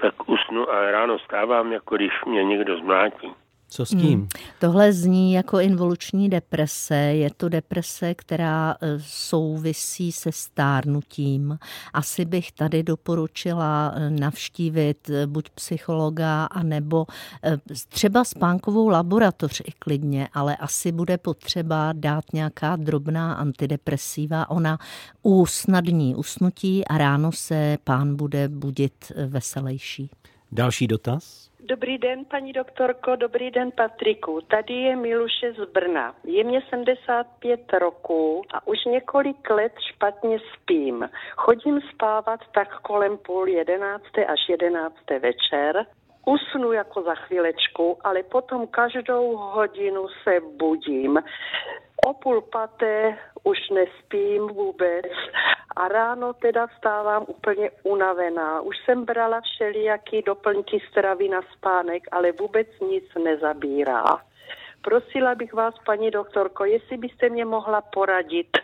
tak 0.01 0.29
usnu 0.29 0.69
a 0.69 0.91
ráno 0.91 1.19
stávám, 1.19 1.71
jako 1.71 1.95
když 1.95 2.11
mě 2.25 2.43
někdo 2.43 2.77
zmlátí. 2.77 3.33
Co 3.75 3.85
s 3.85 3.89
tím? 3.89 4.19
Hmm. 4.19 4.27
Tohle 4.59 4.93
zní 4.93 5.33
jako 5.33 5.59
involuční 5.59 6.29
deprese. 6.29 6.95
Je 6.95 7.29
to 7.37 7.49
deprese, 7.49 8.13
která 8.13 8.75
e, 8.81 8.99
souvisí 8.99 10.11
se 10.11 10.31
stárnutím. 10.31 11.59
Asi 11.93 12.25
bych 12.25 12.51
tady 12.51 12.83
doporučila 12.83 13.93
e, 13.95 14.09
navštívit 14.09 15.09
e, 15.09 15.27
buď 15.27 15.49
psychologa, 15.49 16.45
anebo 16.45 17.05
třeba 17.89 18.23
spánkovou 18.23 18.87
laboratoř 18.87 19.61
i 19.65 19.71
klidně, 19.79 20.29
ale 20.33 20.55
asi 20.55 20.91
bude 20.91 21.17
potřeba 21.17 21.93
dát 21.93 22.23
nějaká 22.33 22.75
drobná 22.75 23.33
antidepresiva. 23.33 24.49
Ona 24.49 24.79
usnadní 25.23 26.15
usnutí 26.15 26.85
a 26.87 26.97
ráno 26.97 27.31
se 27.31 27.77
pán 27.83 28.15
bude 28.15 28.49
budit 28.49 29.11
veselější. 29.27 30.09
Další 30.51 30.87
dotaz? 30.87 31.44
Dobrý 31.67 31.97
den, 31.97 32.25
paní 32.25 32.53
doktorko, 32.53 33.15
dobrý 33.15 33.51
den, 33.51 33.71
Patriku. 33.71 34.41
Tady 34.41 34.73
je 34.73 34.95
Miluše 34.95 35.53
z 35.53 35.71
Brna. 35.71 36.15
Je 36.23 36.43
mě 36.43 36.61
75 36.69 37.73
roků 37.73 38.41
a 38.53 38.67
už 38.67 38.85
několik 38.85 39.49
let 39.49 39.71
špatně 39.79 40.37
spím. 40.53 41.09
Chodím 41.35 41.81
spávat 41.93 42.39
tak 42.53 42.81
kolem 42.81 43.17
půl 43.17 43.47
jedenácté 43.47 44.25
až 44.25 44.39
jedenácté 44.49 45.19
večer 45.19 45.85
usnu 46.25 46.71
jako 46.71 47.01
za 47.01 47.15
chvílečku, 47.15 47.97
ale 48.03 48.23
potom 48.23 48.67
každou 48.67 49.35
hodinu 49.35 50.07
se 50.23 50.39
budím. 50.57 51.19
O 52.07 52.13
půl 52.13 52.41
paté 52.41 53.17
už 53.43 53.69
nespím 53.69 54.47
vůbec 54.47 55.05
a 55.75 55.87
ráno 55.87 56.33
teda 56.33 56.67
stávám 56.77 57.25
úplně 57.27 57.69
unavená. 57.83 58.61
Už 58.61 58.75
jsem 58.85 59.05
brala 59.05 59.41
všelijaký 59.41 60.21
doplňky 60.21 60.79
stravy 60.89 61.29
na 61.29 61.41
spánek, 61.57 62.03
ale 62.11 62.31
vůbec 62.31 62.67
nic 62.89 63.03
nezabírá. 63.23 64.03
Prosila 64.81 65.35
bych 65.35 65.53
vás, 65.53 65.75
paní 65.85 66.11
doktorko, 66.11 66.65
jestli 66.65 66.97
byste 66.97 67.29
mě 67.29 67.45
mohla 67.45 67.81
poradit, 67.81 68.57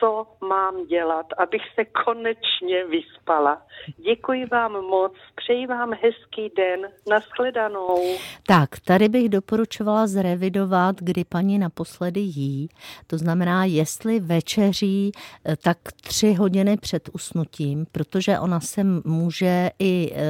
co 0.00 0.26
mám 0.48 0.86
dělat, 0.86 1.26
abych 1.38 1.62
se 1.74 1.84
konečně 2.04 2.86
vyspala. 2.86 3.62
Děkuji 3.96 4.46
vám 4.46 4.72
moc, 4.72 5.12
přeji 5.36 5.66
vám 5.66 5.90
hezký 5.90 6.52
den, 6.56 6.80
nashledanou. 7.10 8.16
Tak, 8.46 8.70
tady 8.84 9.08
bych 9.08 9.28
doporučovala 9.28 10.06
zrevidovat, 10.06 10.96
kdy 10.98 11.24
paní 11.24 11.58
naposledy 11.58 12.20
jí. 12.20 12.68
To 13.06 13.18
znamená, 13.18 13.64
jestli 13.64 14.20
večeří, 14.20 15.12
eh, 15.44 15.56
tak 15.56 15.78
tři 16.02 16.34
hodiny 16.34 16.76
před 16.76 17.08
usnutím, 17.12 17.86
protože 17.92 18.38
ona 18.38 18.60
se 18.60 18.84
může 19.04 19.70
i 19.78 20.10
eh, 20.14 20.20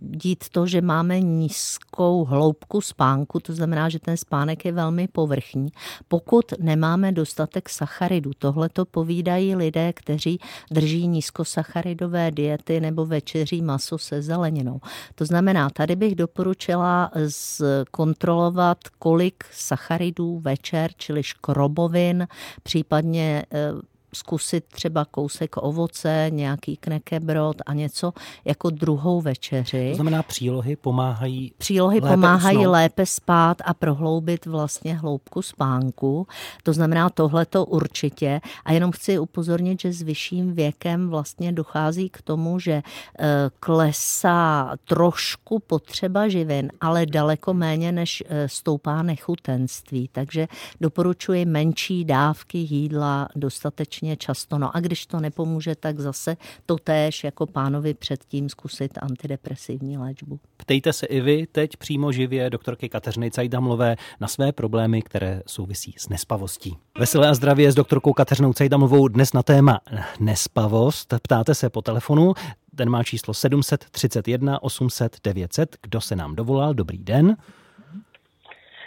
dít 0.00 0.44
to, 0.52 0.66
že 0.66 0.80
máme 0.80 1.20
nízkou 1.20 2.24
hloubku 2.24 2.80
spánku, 2.80 3.40
to 3.40 3.52
znamená, 3.52 3.88
že 3.88 3.98
ten 3.98 4.16
spánek 4.16 4.64
je 4.64 4.72
velmi 4.72 5.08
povrchní. 5.08 5.68
Pokud 6.08 6.44
nemáme 6.58 7.12
dostatek 7.12 7.68
sacharidů, 7.68 8.30
tohle 8.38 8.68
to 8.68 8.84
poví 8.84 9.17
povídají 9.18 9.54
lidé, 9.56 9.92
kteří 9.92 10.38
drží 10.70 11.06
nízkosacharidové 11.08 12.30
diety 12.30 12.80
nebo 12.80 13.06
večeří 13.06 13.62
maso 13.62 13.98
se 13.98 14.22
zeleninou. 14.22 14.80
To 15.14 15.24
znamená, 15.24 15.70
tady 15.70 15.96
bych 15.96 16.14
doporučila 16.14 17.10
zkontrolovat, 17.28 18.78
kolik 18.98 19.44
sacharidů 19.52 20.38
večer, 20.38 20.90
čili 20.96 21.22
škrobovin, 21.22 22.28
případně 22.62 23.44
eh, 23.52 23.72
zkusit 24.14 24.64
třeba 24.64 25.04
kousek 25.04 25.56
ovoce, 25.56 26.26
nějaký 26.30 26.76
knekebrod 26.76 27.56
a 27.66 27.74
něco 27.74 28.12
jako 28.44 28.70
druhou 28.70 29.20
večeři. 29.20 29.88
To 29.90 29.94
znamená, 29.94 30.22
přílohy 30.22 30.76
pomáhají 30.76 31.52
Přílohy 31.58 32.00
lépe 32.00 32.14
pomáhají 32.14 32.58
usnout. 32.58 32.72
lépe 32.72 33.06
spát 33.06 33.56
a 33.64 33.74
prohloubit 33.74 34.46
vlastně 34.46 34.94
hloubku 34.94 35.42
spánku. 35.42 36.26
To 36.62 36.72
znamená 36.72 37.10
tohle 37.10 37.46
to 37.46 37.64
určitě. 37.64 38.40
A 38.64 38.72
jenom 38.72 38.92
chci 38.92 39.18
upozornit, 39.18 39.80
že 39.80 39.92
s 39.92 40.02
vyšším 40.02 40.52
věkem 40.54 41.08
vlastně 41.08 41.52
dochází 41.52 42.08
k 42.08 42.22
tomu, 42.22 42.58
že 42.60 42.72
eh, 43.18 43.26
klesá 43.60 44.76
trošku 44.84 45.58
potřeba 45.58 46.28
živin, 46.28 46.72
ale 46.80 47.06
daleko 47.06 47.54
méně, 47.54 47.92
než 47.92 48.22
eh, 48.26 48.48
stoupá 48.48 49.02
nechutenství. 49.02 50.08
Takže 50.12 50.48
doporučuji 50.80 51.44
menší 51.44 52.04
dávky 52.04 52.58
jídla 52.58 53.28
dostatečně 53.36 53.97
často. 54.16 54.58
No 54.58 54.76
a 54.76 54.80
když 54.80 55.06
to 55.06 55.20
nepomůže, 55.20 55.74
tak 55.74 56.00
zase 56.00 56.36
to 56.66 56.76
též 56.76 57.24
jako 57.24 57.46
pánovi 57.46 57.94
předtím 57.94 58.48
zkusit 58.48 58.98
antidepresivní 59.02 59.98
léčbu. 59.98 60.40
Ptejte 60.56 60.92
se 60.92 61.06
i 61.06 61.20
vy 61.20 61.46
teď 61.52 61.76
přímo 61.76 62.12
živě 62.12 62.50
doktorky 62.50 62.88
Kateřiny 62.88 63.30
Cajdamlové 63.30 63.96
na 64.20 64.28
své 64.28 64.52
problémy, 64.52 65.02
které 65.02 65.42
souvisí 65.46 65.94
s 65.98 66.08
nespavostí. 66.08 66.76
Veselé 66.98 67.28
a 67.28 67.34
zdravě 67.34 67.72
s 67.72 67.74
doktorkou 67.74 68.12
Kateřinou 68.12 68.52
Cajdamlovou 68.52 69.08
dnes 69.08 69.32
na 69.32 69.42
téma 69.42 69.80
nespavost. 70.20 71.14
Ptáte 71.22 71.54
se 71.54 71.70
po 71.70 71.82
telefonu, 71.82 72.34
ten 72.76 72.90
má 72.90 73.04
číslo 73.04 73.34
731 73.34 74.62
800 74.62 75.16
900. 75.24 75.76
Kdo 75.82 76.00
se 76.00 76.16
nám 76.16 76.36
dovolal? 76.36 76.74
Dobrý 76.74 76.98
den. 76.98 77.36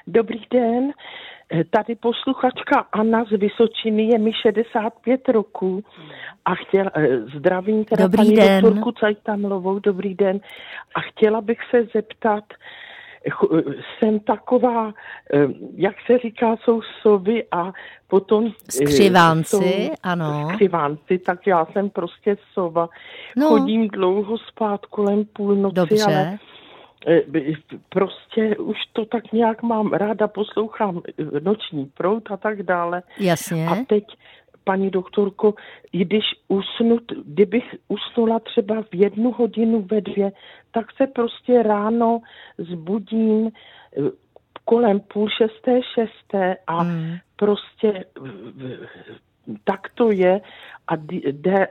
Dobrý 0.07 0.41
den. 0.51 0.91
Tady 1.69 1.95
posluchačka 1.95 2.79
Anna 2.91 3.23
z 3.25 3.29
Vysočiny, 3.37 4.03
je 4.03 4.19
mi 4.19 4.31
65 4.33 5.29
roků 5.29 5.83
a 6.45 6.55
chtěla, 6.55 6.91
eh, 6.95 7.17
zdravím 7.37 7.85
teda 7.85 8.03
Dobrý 8.03 8.17
paní 8.17 8.35
den. 8.35 8.63
doktorku 8.63 8.91
Cajtamlovou, 8.91 9.79
dobrý 9.79 10.15
den. 10.15 10.39
A 10.95 10.99
chtěla 11.01 11.41
bych 11.41 11.57
se 11.71 11.83
zeptat, 11.95 12.43
eh, 13.27 13.61
jsem 13.99 14.19
taková, 14.19 14.93
eh, 15.33 15.47
jak 15.75 15.95
se 16.05 16.17
říká, 16.17 16.55
jsou 16.63 16.81
sovy 17.01 17.43
a 17.51 17.71
potom... 18.07 18.45
eh, 18.47 18.71
Skřivánci, 18.71 19.55
jsou 19.55 19.93
ano. 20.03 20.49
Skřivánci, 20.53 21.17
tak 21.19 21.47
já 21.47 21.65
jsem 21.65 21.89
prostě 21.89 22.37
sova. 22.53 22.89
No. 23.37 23.47
Chodím 23.49 23.87
dlouho 23.87 24.37
spát 24.37 24.85
kolem 24.85 25.25
půlnoci, 25.25 25.75
Dobře. 25.75 26.03
ale 26.05 26.15
Eh, 26.33 26.37
prostě 27.89 28.57
už 28.57 28.77
to 28.93 29.05
tak 29.05 29.31
nějak 29.31 29.63
mám 29.63 29.93
ráda, 29.93 30.27
poslouchám 30.27 31.01
eh, 31.07 31.39
noční 31.39 31.85
prout 31.85 32.31
a 32.31 32.37
tak 32.37 32.63
dále. 32.63 33.03
Jasně. 33.19 33.67
A 33.67 33.75
teď, 33.87 34.03
paní 34.63 34.89
doktorko, 34.89 35.53
i 35.91 36.05
když 36.05 36.23
usnu, 36.47 36.97
kdybych 37.25 37.75
usnula 37.87 38.39
třeba 38.39 38.81
v 38.81 38.95
jednu 38.95 39.31
hodinu 39.31 39.81
ve 39.91 40.01
dvě, 40.01 40.31
tak 40.71 40.85
se 40.97 41.07
prostě 41.07 41.63
ráno 41.63 42.21
zbudím 42.57 43.47
eh, 43.47 44.01
kolem 44.65 44.99
půl 44.99 45.29
šesté, 45.29 45.79
šesté 45.93 46.55
a 46.67 46.81
Hmm. 46.81 47.17
prostě 47.35 47.87
eh, 47.93 49.30
tak 49.63 49.79
to 49.95 50.11
je 50.11 50.41
a 50.87 50.95
d- 50.95 51.21
jde, 51.31 51.67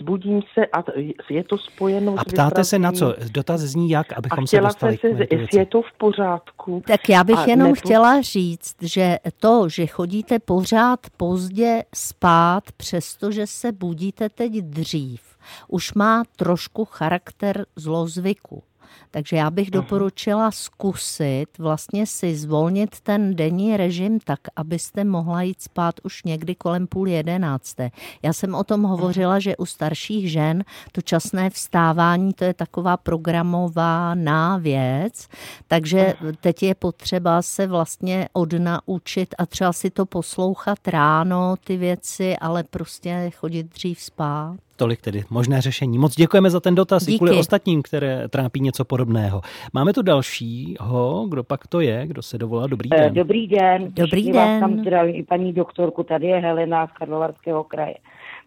zbudím 0.00 0.42
se 0.54 0.66
a 0.66 0.84
je 1.30 1.44
to 1.44 1.58
spojeno 1.58 2.14
A 2.18 2.20
s 2.20 2.24
ptáte 2.24 2.64
se 2.64 2.78
na 2.78 2.92
co? 2.92 3.14
Dotaz 3.32 3.60
zní 3.60 3.90
jak, 3.90 4.12
abychom 4.12 4.42
A 4.44 4.46
se 4.46 4.50
chtěla 4.56 4.68
dostali 4.68 4.96
jsem 4.98 5.10
k 5.10 5.12
se, 5.12 5.14
meritu 5.14 5.34
jestli 5.36 5.58
je 5.58 5.66
to 5.66 5.82
v 5.82 5.92
pořádku. 5.98 6.82
Tak 6.86 7.08
já 7.08 7.24
bych 7.24 7.38
A 7.38 7.44
jenom 7.46 7.66
nebo- 7.68 7.74
chtěla 7.74 8.20
říct, 8.20 8.76
že 8.82 9.16
to, 9.40 9.68
že 9.68 9.86
chodíte 9.86 10.38
pořád 10.38 11.00
pozdě 11.16 11.82
spát, 11.94 12.64
přestože 12.76 13.46
se 13.46 13.72
budíte 13.72 14.28
teď 14.28 14.52
dřív, 14.52 15.22
už 15.68 15.94
má 15.94 16.22
trošku 16.36 16.84
charakter 16.84 17.66
zlozvyku. 17.76 18.62
Takže 19.10 19.36
já 19.36 19.50
bych 19.50 19.70
doporučila 19.70 20.50
zkusit 20.50 21.58
vlastně 21.58 22.06
si 22.06 22.36
zvolnit 22.36 23.00
ten 23.00 23.36
denní 23.36 23.76
režim 23.76 24.20
tak, 24.20 24.40
abyste 24.56 25.04
mohla 25.04 25.42
jít 25.42 25.62
spát 25.62 25.94
už 26.02 26.22
někdy 26.22 26.54
kolem 26.54 26.86
půl 26.86 27.08
jedenácté. 27.08 27.90
Já 28.22 28.32
jsem 28.32 28.54
o 28.54 28.64
tom 28.64 28.82
hovořila, 28.82 29.38
že 29.38 29.56
u 29.56 29.66
starších 29.66 30.30
žen 30.30 30.64
to 30.92 31.00
časné 31.00 31.50
vstávání, 31.50 32.32
to 32.32 32.44
je 32.44 32.54
taková 32.54 32.96
programovaná 32.96 34.56
věc, 34.56 35.28
takže 35.68 36.14
teď 36.40 36.62
je 36.62 36.74
potřeba 36.74 37.42
se 37.42 37.66
vlastně 37.66 38.28
odnaučit 38.32 39.34
a 39.38 39.46
třeba 39.46 39.72
si 39.72 39.90
to 39.90 40.06
poslouchat 40.06 40.88
ráno, 40.88 41.54
ty 41.64 41.76
věci, 41.76 42.36
ale 42.36 42.64
prostě 42.64 43.30
chodit 43.36 43.74
dřív 43.74 44.02
spát. 44.02 44.56
Tolik 44.80 45.00
tedy 45.00 45.24
možné 45.30 45.60
řešení. 45.60 45.98
Moc 45.98 46.14
děkujeme 46.16 46.50
za 46.50 46.60
ten 46.60 46.74
dotaz 46.74 47.02
i 47.02 47.06
Díky. 47.06 47.18
kvůli 47.18 47.36
ostatním, 47.38 47.82
které 47.82 48.28
trápí 48.28 48.60
něco 48.60 48.84
podobného. 48.84 49.40
Máme 49.72 49.92
tu 49.92 50.02
dalšího, 50.02 51.26
kdo 51.28 51.44
pak 51.44 51.66
to 51.66 51.80
je, 51.80 52.06
kdo 52.06 52.22
se 52.22 52.38
dovolá. 52.38 52.66
Dobrý 52.66 52.90
Eh, 52.92 53.00
den. 53.00 53.14
Dobrý 53.14 53.46
den. 53.46 53.84
Dobrý 53.94 54.06
Všichni 54.22 54.32
vás 54.32 54.48
den. 54.48 54.60
tam 54.60 54.80
zdravím 54.80 55.14
i 55.16 55.22
paní 55.22 55.52
doktorku, 55.52 56.02
tady 56.02 56.26
je 56.26 56.36
Helena 56.38 56.86
z 56.86 56.92
Karlovarského 56.92 57.64
kraje. 57.64 57.94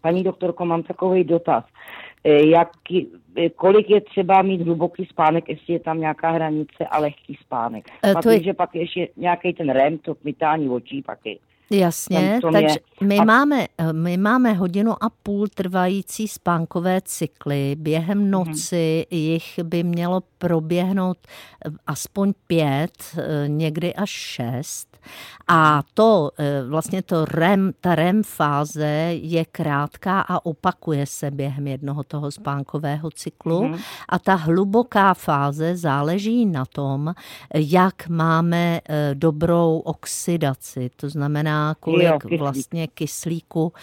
Paní 0.01 0.23
doktorko, 0.23 0.65
mám 0.65 0.83
takový 0.83 1.23
dotaz. 1.23 1.63
Eh, 2.23 2.45
Jak, 2.45 2.69
eh, 3.37 3.49
kolik 3.49 3.89
je 3.89 4.01
třeba 4.01 4.41
mít 4.41 4.61
hluboký 4.61 5.05
spánek, 5.05 5.49
jestli 5.49 5.73
je 5.73 5.79
tam 5.79 5.99
nějaká 5.99 6.31
hranice 6.31 6.85
a 6.91 6.99
lehký 6.99 7.37
spánek? 7.45 7.85
Pak 8.13 8.23
to 8.23 8.29
je- 8.29 8.35
vím, 8.35 8.43
že 8.45 8.53
pak 8.53 8.75
ještě 8.75 9.07
nějaký 9.17 9.53
ten 9.53 9.69
REM, 9.69 9.97
to 9.97 10.15
kmitání 10.15 10.69
očí, 10.69 11.01
pak 11.01 11.19
je. 11.25 11.35
Jasně, 11.69 12.39
takže 12.51 12.67
je- 13.01 13.07
my, 13.07 13.17
a- 13.17 13.23
máme, 13.23 13.67
my 13.91 14.17
máme 14.17 14.53
hodinu 14.53 15.03
a 15.03 15.09
půl 15.23 15.47
trvající 15.47 16.27
spánkové 16.27 17.01
cykly. 17.05 17.75
Během 17.79 18.31
noci 18.31 19.05
jich 19.11 19.59
by 19.63 19.83
mělo 19.83 20.21
proběhnout 20.47 21.17
eh, 21.27 21.69
aspoň 21.87 22.33
pět, 22.47 22.91
eh, 23.17 23.47
někdy 23.47 23.93
až 23.93 24.09
šest. 24.09 24.97
A 25.47 25.81
to 25.93 26.31
eh, 26.39 26.63
vlastně 26.69 27.01
to 27.01 27.25
REM, 27.25 27.71
ta 27.81 27.95
REM 27.95 28.23
fáze 28.23 28.87
je 29.11 29.45
krátká 29.45 30.21
a 30.21 30.45
opakuje 30.45 31.05
se 31.05 31.31
během 31.31 31.67
jednoho 31.67 32.03
toho 32.03 32.31
spánkového 32.31 33.11
cyklu. 33.11 33.63
Mhm. 33.67 33.79
A 34.09 34.19
ta 34.19 34.35
hluboká 34.35 35.13
fáze 35.13 35.77
záleží 35.77 36.45
na 36.45 36.65
tom, 36.65 37.13
jak 37.55 38.07
máme 38.07 38.79
dobrou 39.13 39.79
oxidaci, 39.79 40.89
to 40.95 41.09
znamená, 41.09 41.75
kolik 41.79 42.07
Jo, 42.07 42.19
kyslík. 42.19 42.39
vlastně 42.39 42.87
kyslíku 42.87 43.73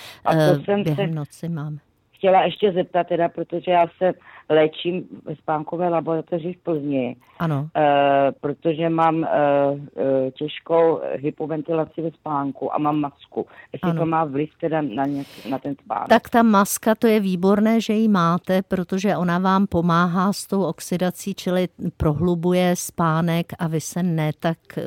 během 0.84 1.08
se- 1.08 1.14
noci 1.14 1.48
máme. 1.48 1.76
Chtěla 2.12 2.44
ještě 2.44 2.72
zeptat 2.72 3.06
teda, 3.06 3.28
protože 3.28 3.70
já 3.70 3.86
jsem 3.98 4.12
léčím 4.50 5.04
ve 5.24 5.36
spánkové 5.36 5.88
laboratoři 5.88 6.52
v 6.52 6.62
Plzni, 6.62 7.16
Ano. 7.38 7.68
e, 7.76 8.32
protože 8.40 8.88
mám 8.88 9.24
e, 9.24 9.28
e, 9.28 10.30
těžkou 10.30 11.00
hypoventilaci 11.14 12.02
ve 12.02 12.10
spánku 12.10 12.74
a 12.74 12.78
mám 12.78 13.00
masku. 13.00 13.46
Jestli 13.72 13.90
Ano. 13.90 14.00
to 14.00 14.06
má 14.06 14.24
vliv 14.24 14.50
teda 14.60 14.82
na, 14.82 15.06
ně, 15.06 15.24
na 15.50 15.58
ten 15.58 15.74
spánek. 15.84 16.08
Tak 16.08 16.28
ta 16.28 16.42
maska, 16.42 16.94
to 16.94 17.06
je 17.06 17.20
výborné, 17.20 17.80
že 17.80 17.92
ji 17.92 18.08
máte, 18.08 18.62
protože 18.62 19.16
ona 19.16 19.38
vám 19.38 19.66
pomáhá 19.66 20.32
s 20.32 20.46
tou 20.46 20.62
oxidací, 20.62 21.34
čili 21.34 21.68
prohlubuje 21.96 22.76
spánek 22.76 23.52
a 23.58 23.66
vy 23.66 23.80
se 23.80 24.02
ne 24.02 24.32
tak 24.40 24.58
eh, 24.78 24.82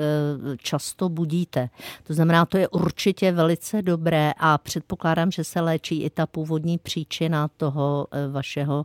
často 0.57 1.09
budíte. 1.09 1.69
To 2.03 2.13
znamená, 2.13 2.45
to 2.45 2.57
je 2.57 2.67
určitě 2.67 3.31
velice 3.31 3.81
dobré 3.81 4.31
a 4.39 4.57
předpokládám, 4.57 5.31
že 5.31 5.43
se 5.43 5.61
léčí 5.61 6.03
i 6.03 6.09
ta 6.09 6.25
původní 6.27 6.77
příčina 6.77 7.47
toho 7.57 8.07
eh, 8.11 8.27
vašeho 8.31 8.83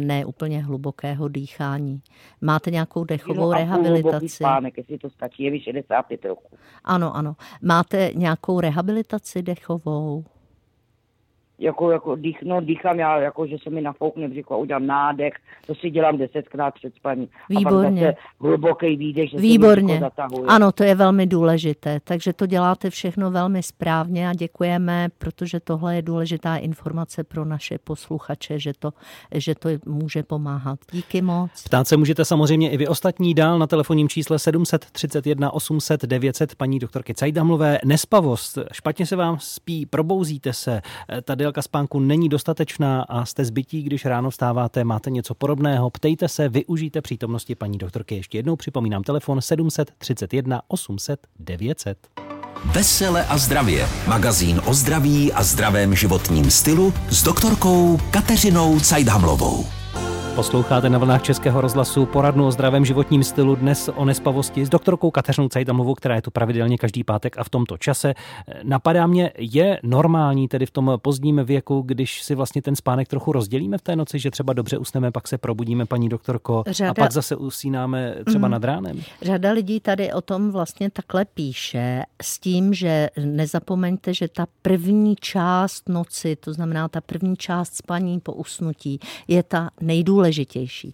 eh, 0.00 0.04
neúplně 0.04 0.62
hlubokého 0.62 1.28
dýchání. 1.28 2.02
Máte 2.40 2.70
nějakou 2.70 3.04
dechovou 3.04 3.52
rehabilitaci? 3.52 4.28
spánek, 4.28 4.76
jestli 4.76 4.98
to 4.98 5.10
stačí, 5.10 5.42
je 5.42 5.50
mi 5.50 5.60
65 5.60 6.24
roku. 6.24 6.56
Ano, 6.84 7.16
ano. 7.16 7.36
Máte 7.62 8.10
nějakou 8.14 8.60
rehabilitaci 8.60 9.42
dechovou? 9.42 10.24
Jako, 11.60 11.90
jako 11.90 12.16
dých, 12.16 12.38
no, 12.42 12.60
dýchám 12.60 12.98
já, 12.98 13.20
jako, 13.20 13.46
že 13.46 13.56
se 13.62 13.70
mi 13.70 13.80
nafoukne 13.80 14.28
břicho 14.28 14.54
a 14.54 14.56
udělám 14.56 14.86
nádech, 14.86 15.32
to 15.66 15.74
si 15.74 15.90
dělám 15.90 16.18
desetkrát 16.18 16.74
před 16.74 16.94
spaním. 16.94 17.28
A 17.34 17.58
Výborně. 17.58 18.06
pak 18.06 18.14
zase 18.16 18.26
hluboký 18.40 18.96
výdech, 18.96 19.30
že 19.30 19.36
se 19.36 19.42
mi 19.42 19.48
Výborně. 19.48 19.84
břicho 19.94 20.00
zatahuje. 20.00 20.46
Ano, 20.48 20.72
to 20.72 20.84
je 20.84 20.94
velmi 20.94 21.26
důležité. 21.26 22.00
Takže 22.04 22.32
to 22.32 22.46
děláte 22.46 22.90
všechno 22.90 23.30
velmi 23.30 23.62
správně 23.62 24.28
a 24.28 24.32
děkujeme, 24.32 25.08
protože 25.18 25.60
tohle 25.60 25.96
je 25.96 26.02
důležitá 26.02 26.56
informace 26.56 27.24
pro 27.24 27.44
naše 27.44 27.78
posluchače, 27.78 28.58
že 28.58 28.72
to, 28.78 28.90
že 29.34 29.54
to 29.54 29.68
může 29.86 30.22
pomáhat. 30.22 30.78
Díky 30.92 31.22
moc. 31.22 31.50
Ptát 31.64 31.88
se 31.88 31.96
můžete 31.96 32.24
samozřejmě 32.24 32.70
i 32.70 32.76
vy 32.76 32.88
ostatní 32.88 33.34
dál 33.34 33.58
na 33.58 33.66
telefonním 33.66 34.08
čísle 34.08 34.38
731 34.38 35.50
800 35.52 36.02
900 36.02 36.54
paní 36.54 36.78
doktorky 36.78 37.14
Cajdamlové. 37.14 37.78
Nespavost, 37.84 38.58
špatně 38.72 39.06
se 39.06 39.16
vám 39.16 39.36
spí, 39.40 39.86
probouzíte 39.86 40.52
se, 40.52 40.80
ta 41.24 41.34
délka 41.50 41.62
spánku 41.62 42.00
není 42.00 42.28
dostatečná 42.28 43.02
a 43.02 43.24
jste 43.24 43.44
zbytí, 43.44 43.82
když 43.82 44.04
ráno 44.04 44.30
vstáváte, 44.30 44.84
máte 44.84 45.10
něco 45.10 45.34
podobného, 45.34 45.90
ptejte 45.90 46.28
se, 46.28 46.48
využijte 46.48 47.00
přítomnosti 47.00 47.54
paní 47.54 47.78
doktorky. 47.78 48.16
Ještě 48.16 48.38
jednou 48.38 48.56
připomínám 48.56 49.02
telefon 49.02 49.40
731 49.40 50.62
800 50.68 51.26
900. 51.38 51.98
Vesele 52.64 53.26
a 53.26 53.38
zdravě. 53.38 53.88
Magazín 54.06 54.60
o 54.66 54.74
zdraví 54.74 55.32
a 55.32 55.42
zdravém 55.42 55.94
životním 55.94 56.50
stylu 56.50 56.94
s 57.10 57.22
doktorkou 57.22 57.98
Kateřinou 58.10 58.80
Cajdhamlovou. 58.80 59.79
Posloucháte 60.40 60.88
na 60.90 60.98
vlnách 60.98 61.22
Českého 61.22 61.60
rozhlasu 61.60 62.06
poradnu 62.06 62.46
o 62.46 62.50
zdravém 62.50 62.84
životním 62.84 63.24
stylu 63.24 63.54
dnes 63.54 63.90
o 63.96 64.04
nespavosti 64.04 64.66
s 64.66 64.68
doktorkou 64.68 65.10
Kateřinou 65.10 65.48
Cajdamlovou, 65.48 65.94
která 65.94 66.14
je 66.14 66.22
tu 66.22 66.30
pravidelně 66.30 66.78
každý 66.78 67.04
pátek 67.04 67.38
a 67.38 67.44
v 67.44 67.48
tomto 67.48 67.78
čase. 67.78 68.14
Napadá 68.62 69.06
mě, 69.06 69.32
je 69.38 69.80
normální 69.82 70.48
tedy 70.48 70.66
v 70.66 70.70
tom 70.70 70.92
pozdním 71.02 71.40
věku, 71.44 71.82
když 71.86 72.22
si 72.22 72.34
vlastně 72.34 72.62
ten 72.62 72.76
spánek 72.76 73.08
trochu 73.08 73.32
rozdělíme 73.32 73.78
v 73.78 73.82
té 73.82 73.96
noci, 73.96 74.18
že 74.18 74.30
třeba 74.30 74.52
dobře 74.52 74.78
usneme, 74.78 75.10
pak 75.10 75.28
se 75.28 75.38
probudíme, 75.38 75.86
paní 75.86 76.08
doktorko, 76.08 76.62
Řada- 76.66 76.90
a 76.90 76.94
pak 76.94 77.12
zase 77.12 77.36
usínáme 77.36 78.14
třeba 78.26 78.48
Mhm. 78.48 78.52
nad 78.52 78.64
ránem? 78.64 79.00
Řada 79.22 79.52
lidí 79.52 79.80
tady 79.80 80.12
o 80.12 80.20
tom 80.20 80.50
vlastně 80.50 80.90
takhle 80.90 81.24
píše 81.24 82.02
s 82.22 82.38
tím, 82.38 82.74
že 82.74 83.08
nezapomeňte, 83.24 84.14
že 84.14 84.28
ta 84.28 84.46
první 84.62 85.16
část 85.20 85.88
noci, 85.88 86.36
to 86.36 86.52
znamená 86.52 86.88
ta 86.88 87.00
první 87.00 87.36
část 87.36 87.76
spaní 87.76 88.20
po 88.20 88.32
usnutí, 88.32 89.00
je 89.28 89.42
ta 89.42 89.70
nejdůležitější. 89.80 90.29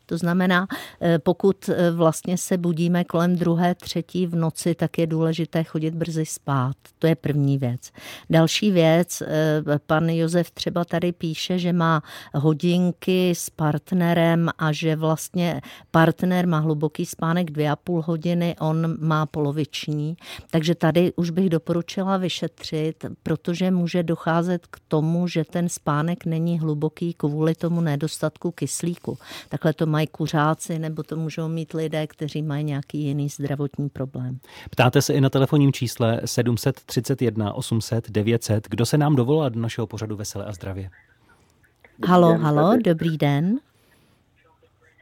To 0.07 0.18
znamená, 0.18 0.66
eh, 1.01 1.18
pokud 1.18 1.68
eh, 1.68 1.90
vlastně 1.90 2.38
se 2.38 2.59
budíme 2.59 3.05
kolem 3.05 3.37
druhé, 3.37 3.75
třetí 3.75 4.27
v 4.27 4.35
noci, 4.35 4.75
tak 4.75 4.99
je 4.99 5.07
důležité 5.07 5.64
chodit 5.64 5.94
brzy 5.94 6.27
spát. 6.27 6.77
To 6.99 7.07
je 7.07 7.14
první 7.14 7.59
věc. 7.59 7.90
Další 8.31 8.70
věc, 8.70 9.22
eh, 9.22 9.62
pan 9.87 10.09
Josef 10.09 10.51
třeba 10.51 10.85
tady 10.85 11.12
píše, 11.12 11.59
že 11.59 11.72
má 11.72 12.03
hodinky 12.35 13.31
s 13.31 13.51
partnerem 13.51 14.51
a 14.59 14.72
že 14.72 14.96
vlastně 14.96 15.61
partner 15.90 16.46
má 16.46 16.59
hluboký 16.59 17.07
spánek 17.07 17.51
dvě 17.51 17.70
a 17.70 17.77
půl 17.77 18.03
hodiny, 18.03 18.57
on 18.61 18.96
má 19.01 19.27
poloviční. 19.27 20.16
Takže 20.51 20.75
tady 20.75 21.12
už 21.16 21.31
bych 21.31 21.51
doporučila 21.51 22.16
vyšetřit, 22.16 23.05
protože 23.22 23.70
může 23.70 24.03
docházet 24.03 24.66
k 24.66 24.81
tomu, 24.88 25.29
že 25.29 25.44
ten 25.44 25.68
spánek 25.68 26.25
není 26.27 26.59
hluboký 26.59 27.14
kvůli 27.14 27.55
tomu 27.55 27.81
nedostatku 27.81 28.51
kyslíku. 28.51 29.15
Takhle 29.48 29.72
to 29.72 29.87
mají 29.87 30.07
kuřáci, 30.07 30.79
nebo 30.79 31.02
to 31.02 31.16
můžou 31.16 31.48
mít 31.48 31.72
lidé, 31.72 32.07
kteří 32.07 32.42
mají 32.42 32.64
nějaký 32.64 32.98
jiný 32.98 33.29
zdravotní 33.29 33.88
problém. 33.88 34.38
Ptáte 34.70 35.02
se 35.02 35.14
i 35.14 35.20
na 35.20 35.31
telefonním 35.31 35.72
čísle 35.72 36.20
731 36.24 37.52
800 37.52 38.11
900, 38.11 38.68
kdo 38.68 38.87
se 38.87 38.98
nám 38.98 39.16
dovolá 39.16 39.48
do 39.48 39.61
našeho 39.61 39.87
pořadu 39.87 40.16
Veselé 40.16 40.44
a 40.44 40.52
zdravě. 40.52 40.90
Halo, 42.07 42.33
den, 42.33 42.40
halo, 42.40 42.68
tady. 42.68 42.83
dobrý 42.83 43.18
den. 43.18 43.59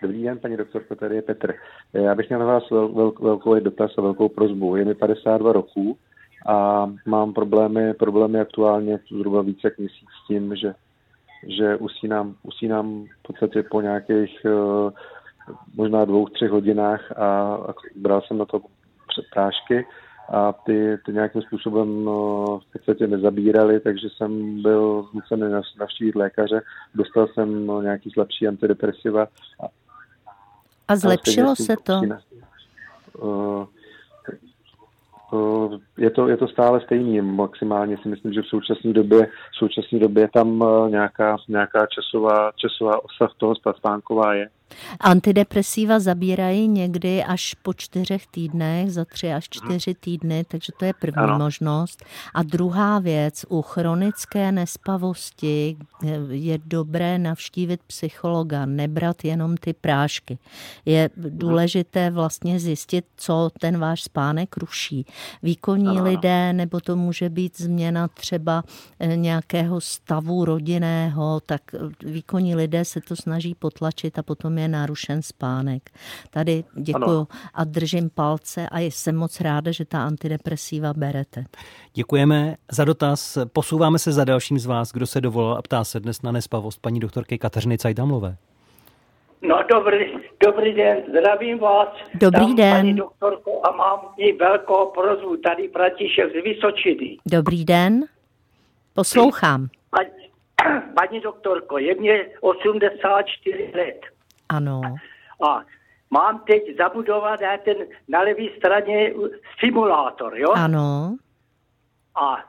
Dobrý 0.03 0.22
den, 0.22 0.38
paní 0.38 0.57
doktorko, 0.57 0.94
tady 0.94 1.14
je 1.16 1.22
Petr. 1.22 1.55
Já 1.92 2.14
bych 2.14 2.29
měl 2.29 2.40
na 2.40 2.46
vás 2.46 2.70
vel, 2.70 2.88
vel, 2.88 3.12
velkou 3.20 3.61
dotaz 3.61 3.90
a 3.98 4.00
velkou 4.00 4.29
prozbu. 4.29 4.77
Je 4.77 4.85
mi 4.85 4.94
52 4.94 5.53
roků 5.53 5.98
a 6.46 6.87
mám 7.07 7.33
problémy, 7.33 7.94
problémy 7.94 8.40
aktuálně 8.40 8.98
zhruba 9.12 9.42
více 9.42 9.61
jak 9.64 9.79
měsíc 9.79 10.09
s 10.24 10.27
tím, 10.27 10.57
že, 10.57 10.74
že 11.48 11.76
usínám, 11.76 12.35
usínám 12.42 13.04
v 13.04 13.22
podstatě 13.26 13.62
po 13.62 13.80
nějakých 13.80 14.46
eh, 14.46 14.90
možná 15.74 16.04
dvou, 16.04 16.28
třech 16.28 16.50
hodinách 16.50 17.12
a, 17.12 17.54
a 17.54 17.74
bral 17.96 18.22
jsem 18.22 18.38
na 18.38 18.44
to 18.44 18.61
prášky 19.33 19.87
a 20.33 20.52
ty, 20.52 20.98
ty 21.07 21.12
nějakým 21.12 21.42
způsobem 21.42 21.88
eh, 22.09 22.11
v 22.68 22.72
podstatě 22.72 23.07
nezabírali, 23.07 23.80
takže 23.80 24.09
jsem 24.16 24.62
byl 24.62 25.09
nucený 25.14 25.42
nav- 25.42 25.78
navštívit 25.80 26.14
lékaře. 26.14 26.62
Dostal 26.94 27.26
jsem 27.28 27.70
eh, 27.70 27.83
nějaký 27.83 28.11
slabší 28.11 28.48
antidepresiva 28.48 29.22
a 29.62 29.66
A 30.88 30.96
zlepšilo 30.96 31.57
stejně 31.57 31.66
se 31.66 31.76
to? 31.83 32.00
eh, 32.02 33.66
Je 35.99 36.11
to, 36.11 36.29
je 36.29 36.37
to 36.37 36.49
stále 36.49 36.81
stejný, 36.81 37.20
maximálně 37.20 37.97
si 38.03 38.09
myslím, 38.09 38.33
že 38.33 38.42
v 38.42 38.47
současné 38.47 38.92
době, 38.92 39.27
v 39.27 39.57
současné 39.57 39.99
době 39.99 40.29
tam 40.29 40.62
eh, 40.62 40.90
nějaká, 40.90 41.37
nějaká 41.49 41.87
časová, 41.87 42.53
časová 42.57 43.05
osa 43.05 43.29
toho 43.37 43.55
spánková 43.77 44.35
je. 44.35 44.49
Antidepresiva 45.00 46.00
zabírají 46.00 46.68
někdy 46.68 47.24
až 47.24 47.55
po 47.62 47.74
čtyřech 47.74 48.27
týdnech, 48.27 48.92
za 48.92 49.05
tři 49.05 49.33
až 49.33 49.48
čtyři 49.50 49.94
týdny, 49.94 50.44
takže 50.48 50.72
to 50.79 50.85
je 50.85 50.92
první 51.00 51.22
Ano. 51.22 51.38
možnost. 51.38 52.05
A 52.35 52.42
druhá 52.42 52.98
věc, 52.98 53.44
u 53.48 53.62
chronické 53.62 54.53
nespavosti 54.53 55.77
je 56.31 56.59
dobré 56.66 57.18
navštívit 57.18 57.81
psychologa, 57.87 58.66
nebrat 58.66 59.24
jenom 59.24 59.57
ty 59.57 59.72
prášky. 59.72 60.38
Je 60.85 61.11
důležité 61.16 62.11
vlastně 62.11 62.61
zjistit, 62.61 63.05
co 63.16 63.50
ten 63.61 63.79
váš 63.79 64.03
spánek 64.03 64.57
ruší. 64.57 65.07
Výkonní 65.42 65.88
Ano, 65.88 66.00
ano. 66.00 66.11
lidé, 66.11 66.53
nebo 66.53 66.81
to 66.81 66.96
může 66.96 67.29
být 67.29 67.61
změna 67.61 68.09
třeba 68.09 68.62
eh, 69.00 69.16
nějakého 69.16 69.81
stavu 69.81 70.44
rodinného, 70.44 71.40
tak 71.46 71.62
eh, 71.74 71.79
výkonní 72.11 72.55
lidé 72.55 72.85
se 72.85 73.00
to 73.00 73.16
snaží 73.16 73.55
potlačit 73.55 74.18
a 74.18 74.22
potom 74.22 74.54
je 74.59 74.69
narušen 74.69 75.23
spánek. 75.23 75.90
Tady 76.31 76.64
děkuji 76.75 77.05
Ano. 77.05 77.27
a 77.55 77.64
držím 77.64 78.11
palce 78.11 78.69
a 78.73 78.79
jsem 78.79 79.17
moc 79.17 79.40
ráda, 79.40 79.71
že 79.71 79.85
ta 79.85 80.05
antidepresiva 80.05 80.93
berete. 80.97 81.45
Děkujeme 81.95 82.55
za 82.73 82.85
dotaz. 82.85 83.38
Posouváme 83.53 83.99
se 83.99 84.12
za 84.12 84.25
dalším 84.25 84.59
z 84.59 84.67
vás, 84.67 84.93
kdo 84.93 85.07
se 85.07 85.21
dovolal 85.21 85.55
a 85.59 85.62
ptá 85.62 85.85
se 85.85 86.01
dnes 86.01 86.23
na 86.23 86.33
nespavost 86.33 86.81
paní 86.83 87.01
doktorky 87.01 87.38
Kateřiny 87.38 87.79
Cajdamlové. 87.79 88.37
No 89.49 89.59
dobrý, 89.71 90.12
dobrý 90.47 90.75
den, 90.75 90.97
zdravím 91.09 91.59
vás. 91.59 91.88
Dobrý 92.14 92.47
Tam, 92.47 92.57
den. 92.57 92.77
Paní 92.77 92.95
doktorko, 92.95 93.61
a 93.67 93.71
mám 93.77 94.01
i 94.17 94.33
velkou 94.33 94.87
prozbu, 94.87 95.37
tady 95.37 95.69
Bratišek 95.69 96.31
z 96.31 96.45
Vysočiny. 96.45 97.19
Dobrý 97.27 97.64
den, 97.64 98.01
poslouchám. 98.95 99.69
Paní, 99.90 100.09
paní 100.95 101.21
doktorko, 101.21 101.79
je 101.79 101.95
mě 101.95 102.27
84 102.40 103.73
let 103.75 104.01
Ano, 104.48 104.80
a 105.48 105.62
mám 106.11 106.38
teď 106.38 106.76
zabudovaný 106.76 107.46
ten 107.64 107.76
na 108.09 108.20
levé 108.20 108.44
straně 108.59 109.12
simulátor, 109.59 110.38
jo? 110.38 110.52
ano, 110.52 111.16
A 112.14 112.44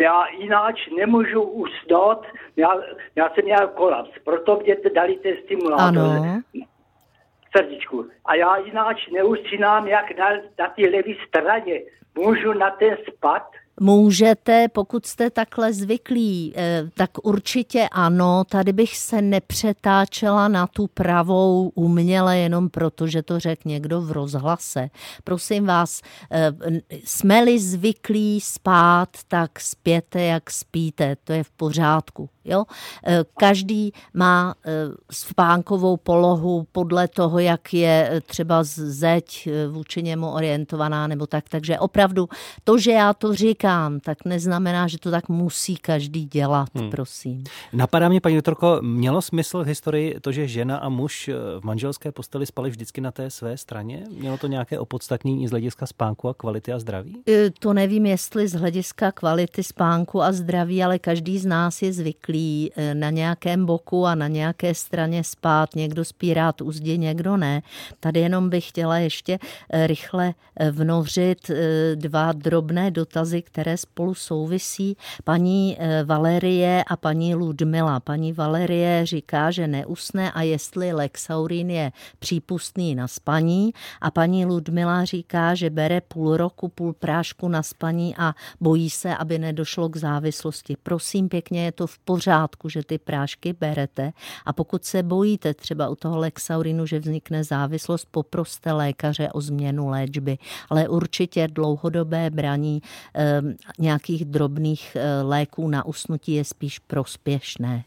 já 0.00 0.26
jináč 0.28 0.88
nemůžu 0.96 1.42
usnout, 1.42 2.26
já, 2.56 2.68
já 3.16 3.30
jsem 3.30 3.44
měl 3.44 3.68
kolaps, 3.68 4.10
proto 4.24 4.60
mě 4.62 4.76
dali 4.94 5.16
ten 5.16 5.36
stimulátor. 5.44 5.86
ano, 5.86 6.42
srdíčku. 7.56 8.08
A 8.24 8.34
já 8.34 8.56
jináč 8.56 9.08
neusínám, 9.08 9.86
jak 9.86 10.18
na, 10.18 10.30
na 10.58 10.68
té 10.68 10.82
levé 10.82 11.12
straně. 11.28 11.80
Můžu 12.14 12.52
na 12.52 12.70
ten 12.70 12.96
spad? 13.06 13.50
Můžete, 13.80 14.68
pokud 14.68 15.06
jste 15.06 15.30
takhle 15.30 15.72
zvyklí, 15.72 16.52
eh, 16.56 16.84
tak 16.94 17.10
určitě 17.22 17.88
ano. 17.92 18.44
Tady 18.44 18.72
bych 18.72 18.96
se 18.96 19.22
nepřetáčela 19.22 20.48
na 20.48 20.66
tu 20.66 20.86
pravou 20.86 21.72
uměle 21.74 22.38
jenom 22.38 22.68
proto, 22.68 23.06
že 23.06 23.22
to 23.22 23.38
řekl 23.38 23.62
někdo 23.64 24.00
v 24.00 24.12
rozhlase. 24.12 24.90
Prosím 25.24 25.66
vás, 25.66 26.00
eh, 26.30 26.52
jsme-li 27.04 27.58
zvyklí 27.58 28.40
spát, 28.40 29.08
tak 29.28 29.60
spěte, 29.60 30.22
jak 30.22 30.50
spíte. 30.50 31.16
To 31.24 31.32
je 31.32 31.44
v 31.44 31.50
pořádku. 31.50 32.28
Jo? 32.44 32.64
Eh, 33.06 33.24
každý 33.38 33.92
má 34.14 34.54
spánkovou 35.10 35.96
polohu 35.96 36.66
podle 36.72 37.08
toho, 37.08 37.38
jak 37.38 37.74
je 37.74 38.22
třeba 38.26 38.60
zeď 38.64 39.48
vůči 39.70 40.02
němu 40.02 40.30
orientovaná 40.30 41.06
nebo 41.06 41.26
tak. 41.26 41.48
Takže 41.48 41.78
opravdu 41.78 42.28
to, 42.64 42.78
že 42.78 42.92
já 42.92 43.14
to 43.14 43.34
říkám, 43.34 43.67
tak 44.00 44.24
neznamená, 44.24 44.88
že 44.88 44.98
to 44.98 45.10
tak 45.10 45.28
musí 45.28 45.76
každý 45.76 46.24
dělat, 46.24 46.68
hmm. 46.74 46.90
prosím. 46.90 47.44
Napadá 47.72 48.08
mě, 48.08 48.20
paní 48.20 48.34
doktorko, 48.34 48.78
mělo 48.82 49.22
smysl 49.22 49.64
v 49.64 49.66
historii 49.66 50.20
to, 50.20 50.32
že 50.32 50.48
žena 50.48 50.76
a 50.76 50.88
muž 50.88 51.30
v 51.60 51.64
manželské 51.64 52.12
posteli 52.12 52.46
spali 52.46 52.70
vždycky 52.70 53.00
na 53.00 53.10
té 53.10 53.30
své 53.30 53.56
straně? 53.56 54.04
Mělo 54.18 54.38
to 54.38 54.46
nějaké 54.46 54.78
opodstatnění 54.78 55.48
z 55.48 55.50
hlediska 55.50 55.86
spánku 55.86 56.28
a 56.28 56.34
kvality 56.34 56.72
a 56.72 56.78
zdraví? 56.78 57.16
E, 57.28 57.50
to 57.50 57.72
nevím, 57.72 58.06
jestli 58.06 58.48
z 58.48 58.52
hlediska 58.54 59.12
kvality 59.12 59.62
spánku 59.62 60.22
a 60.22 60.32
zdraví, 60.32 60.84
ale 60.84 60.98
každý 60.98 61.38
z 61.38 61.46
nás 61.46 61.82
je 61.82 61.92
zvyklý 61.92 62.70
e, 62.76 62.94
na 62.94 63.10
nějakém 63.10 63.66
boku 63.66 64.06
a 64.06 64.14
na 64.14 64.28
nějaké 64.28 64.74
straně 64.74 65.24
spát. 65.24 65.74
Někdo 65.74 66.04
spí 66.04 66.34
rád 66.34 66.60
úzdě, 66.60 66.96
někdo 66.96 67.36
ne. 67.36 67.62
Tady 68.00 68.20
jenom 68.20 68.50
bych 68.50 68.68
chtěla 68.68 68.98
ještě 68.98 69.38
rychle 69.86 70.34
vnořit 70.70 71.50
dva 71.94 72.32
drobné 72.32 72.90
dotazy, 72.90 73.42
které 73.42 73.57
spolu 73.76 74.14
souvisí. 74.14 74.96
Paní 75.24 75.76
eh, 75.78 76.04
Valerie 76.04 76.84
a 76.84 76.96
paní 76.96 77.34
Ludmila. 77.34 78.00
Paní 78.00 78.32
Valerie 78.32 79.06
říká, 79.06 79.50
že 79.50 79.66
neusne 79.66 80.32
a 80.32 80.42
jestli 80.42 80.92
Lexaurin 80.92 81.70
je 81.70 81.92
přípustný 82.18 82.94
na 82.94 83.08
spaní 83.08 83.72
a 84.00 84.10
paní 84.10 84.46
Ludmila 84.46 85.04
říká, 85.04 85.54
že 85.54 85.70
bere 85.70 86.00
půl 86.00 86.36
roku, 86.36 86.68
půl 86.68 86.92
prášku 86.92 87.48
na 87.48 87.62
spaní 87.62 88.16
a 88.16 88.34
bojí 88.60 88.90
se, 88.90 89.16
aby 89.16 89.38
nedošlo 89.38 89.88
k 89.88 89.96
závislosti. 89.96 90.76
Prosím 90.82 91.28
pěkně, 91.28 91.64
je 91.64 91.72
to 91.72 91.86
v 91.86 91.98
pořádku, 91.98 92.68
že 92.68 92.82
ty 92.84 92.98
prášky 92.98 93.52
berete 93.52 94.12
a 94.46 94.52
pokud 94.52 94.84
se 94.84 95.02
bojíte 95.02 95.54
třeba 95.54 95.88
u 95.88 95.94
toho 95.94 96.18
Lexaurinu, 96.18 96.86
že 96.86 96.98
vznikne 96.98 97.44
závislost, 97.44 98.08
poproste 98.10 98.72
lékaře 98.72 99.28
o 99.32 99.40
změnu 99.40 99.88
léčby. 99.88 100.38
Ale 100.70 100.88
určitě 100.88 101.48
dlouhodobé 101.48 102.30
braní 102.30 102.82
e, 103.14 103.42
nějakých 103.78 104.24
drobných 104.24 104.96
eh, 104.96 105.22
léků 105.22 105.68
na 105.68 105.86
usnutí 105.86 106.34
je 106.34 106.44
spíš 106.44 106.78
prospěšné. 106.78 107.84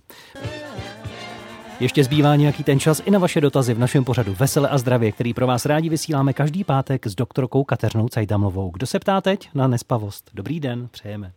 Ještě 1.80 2.04
zbývá 2.04 2.36
nějaký 2.36 2.64
ten 2.64 2.80
čas 2.80 3.02
i 3.06 3.12
na 3.12 3.20
vaše 3.20 3.42
dotazy 3.42 3.74
v 3.74 3.80
našem 3.80 4.04
pořadu 4.04 4.34
Vesele 4.34 4.70
a 4.70 4.78
zdravě, 4.78 5.12
který 5.12 5.34
pro 5.34 5.48
vás 5.48 5.66
rádi 5.66 5.90
vysíláme 5.90 6.34
každý 6.34 6.64
pátek 6.64 7.08
s 7.08 7.16
doktorkou 7.16 7.64
Kateřinou 7.64 8.08
Cajdamlovou. 8.08 8.70
Kdo 8.70 8.88
se 8.88 9.00
ptá 9.00 9.22
teď 9.22 9.50
na 9.54 9.68
nespavost? 9.68 10.32
Dobrý 10.34 10.60
den, 10.60 10.88
přejeme. 10.92 11.32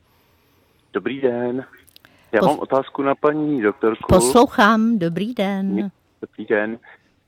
Dobrý 0.92 1.20
den. 1.20 1.64
Já 2.32 2.40
Pos... 2.40 2.48
mám 2.48 2.58
otázku 2.58 3.02
na 3.02 3.14
paní 3.14 3.62
doktorku. 3.62 4.04
Poslouchám, 4.08 4.98
dobrý 4.98 5.34
den. 5.34 5.66
Mě, 5.66 5.90
dobrý 6.20 6.44
den. 6.44 6.78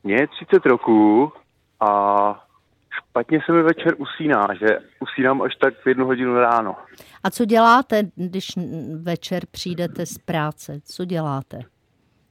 Mně 0.05 0.15
je 0.15 0.27
30 0.27 0.67
roků 0.67 1.33
a 1.81 2.46
špatně 3.17 3.41
se 3.47 3.53
mi 3.53 3.63
večer 3.63 3.95
usíná, 3.99 4.47
že 4.61 4.67
usínám 5.01 5.43
až 5.43 5.57
tak 5.57 5.75
v 5.85 5.87
jednu 5.87 6.07
hodinu 6.07 6.35
ráno. 6.35 6.77
A 7.25 7.31
co 7.31 7.45
děláte, 7.45 8.03
když 8.17 8.47
večer 9.03 9.43
přijdete 9.51 10.07
z 10.07 10.19
práce? 10.19 10.81
Co 10.85 11.05
děláte? 11.05 11.61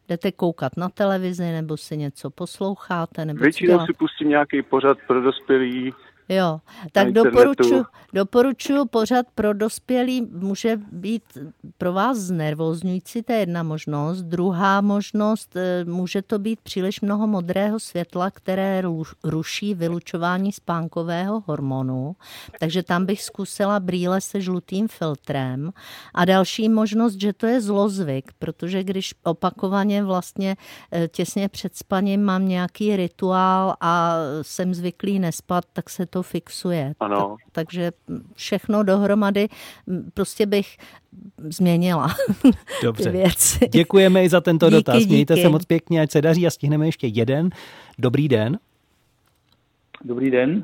Jdete 0.07 0.31
koukat 0.31 0.77
na 0.77 0.89
televizi, 0.89 1.43
nebo 1.43 1.77
si 1.77 1.97
něco 1.97 2.29
posloucháte? 2.29 3.25
Nebo 3.25 3.39
Většinou 3.39 3.79
si 3.85 3.93
pustím 3.93 4.29
nějaký 4.29 4.61
pořad 4.61 4.97
pro 5.07 5.21
dospělý, 5.21 5.93
Jo, 6.29 6.59
tak 6.91 7.11
doporučuji 7.11 7.85
doporučuji 8.15 8.85
pořad 8.85 9.25
pro 9.35 9.53
dospělý, 9.53 10.21
může 10.31 10.77
být 10.91 11.23
pro 11.77 11.93
vás 11.93 12.17
znervozňující, 12.17 13.23
to 13.23 13.33
je 13.33 13.39
jedna 13.39 13.63
možnost. 13.63 14.21
Druhá 14.21 14.81
možnost, 14.81 15.55
eh, 15.55 15.85
může 15.85 16.21
to 16.21 16.39
být 16.39 16.59
příliš 16.61 17.01
mnoho 17.01 17.27
modrého 17.27 17.79
světla, 17.79 18.31
které 18.31 18.83
ruší 19.23 19.73
vylučování 19.73 20.51
spánkového 20.51 21.43
hormonu, 21.45 22.15
takže 22.59 22.83
tam 22.83 23.05
bych 23.05 23.23
zkusila 23.23 23.79
brýle 23.79 24.21
se 24.21 24.41
žlutým 24.41 24.87
filtrem. 24.87 25.71
A 26.13 26.25
další 26.25 26.69
možnost, 26.69 27.21
že 27.21 27.33
to 27.33 27.45
je 27.45 27.61
zlozvyk, 27.61 28.31
protože 28.39 28.83
když 28.83 29.13
opakovaně 29.23 30.03
vlastně 30.03 30.55
eh, 30.91 31.07
těsně 31.07 31.49
před 31.49 31.75
spaním 31.75 32.23
mám 32.23 32.47
nějaký 32.47 32.95
rituál 32.95 33.75
a 33.81 34.15
jsem 34.41 34.73
zvyklý 34.73 35.19
nespat, 35.19 35.65
tak 35.73 35.89
se 35.89 36.05
to 36.15 36.23
fixuje. 36.23 36.93
Ano. 36.99 37.17
Tak, 37.17 37.51
takže 37.51 37.91
všechno 38.35 38.83
dohromady 38.83 39.47
prostě 40.13 40.45
bych 40.45 40.77
změnila. 41.37 42.07
Dobře. 42.83 43.11
Věci. 43.11 43.67
Děkujeme 43.67 44.23
i 44.23 44.29
za 44.29 44.41
tento 44.41 44.65
díky, 44.65 44.75
dotaz. 44.75 45.05
Mějte 45.05 45.33
díky. 45.33 45.43
se 45.43 45.49
moc 45.49 45.65
pěkně, 45.65 46.01
ať 46.01 46.11
se 46.11 46.21
daří 46.21 46.47
a 46.47 46.49
stihneme 46.49 46.85
ještě 46.85 47.07
jeden. 47.07 47.49
Dobrý 47.99 48.27
den. 48.27 48.59
Dobrý 50.03 50.31
den. 50.31 50.63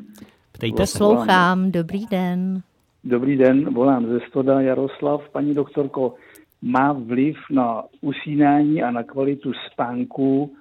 Ptejte 0.51 0.87
se. 0.87 0.99
Poslouchám, 0.99 1.71
dobrý 1.71 2.05
den. 2.05 2.61
Dobrý 3.03 3.37
den, 3.37 3.73
volám 3.73 4.07
ze 4.07 4.19
Stoda 4.29 4.61
Jaroslav. 4.61 5.21
Paní 5.31 5.53
doktorko, 5.53 6.13
má 6.61 6.93
vliv 6.93 7.37
na 7.51 7.83
usínání 8.01 8.83
a 8.83 8.91
na 8.91 9.03
kvalitu 9.03 9.51
spánku 9.71 10.53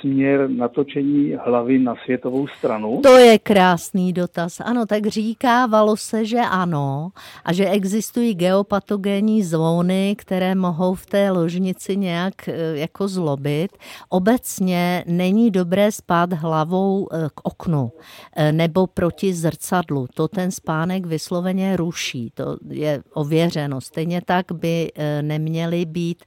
směr 0.00 0.50
natočení 0.50 1.36
hlavy 1.44 1.78
na 1.78 1.94
světovou 2.04 2.46
stranu? 2.46 3.00
To 3.02 3.16
je 3.16 3.38
krásný 3.38 4.12
dotaz. 4.12 4.60
Ano, 4.60 4.86
tak 4.86 5.06
říkávalo 5.06 5.96
se, 5.96 6.24
že 6.24 6.38
ano 6.38 7.10
a 7.44 7.52
že 7.52 7.68
existují 7.68 8.34
geopatogenní 8.34 9.44
zóny, 9.44 10.14
které 10.18 10.54
mohou 10.54 10.94
v 10.94 11.06
té 11.06 11.30
ložnici 11.30 11.96
nějak 11.96 12.48
e, 12.48 12.78
jako 12.78 13.08
zlobit. 13.08 13.78
Obecně 14.08 15.04
není 15.06 15.50
dobré 15.50 15.92
spát 15.92 16.32
hlavou 16.32 17.08
e, 17.12 17.28
k 17.34 17.40
oknu 17.42 17.92
e, 18.36 18.52
nebo 18.52 18.86
proti 18.86 19.34
zrcadlu. 19.34 20.06
To 20.14 20.28
ten 20.28 20.50
spánek 20.50 21.06
vysloveně 21.06 21.76
ruší. 21.76 22.30
To 22.34 22.56
je 22.68 23.02
ověřeno. 23.14 23.80
Stejně 23.80 24.20
tak 24.24 24.52
by 24.52 24.92
neměly 25.20 25.84
být, 25.84 26.24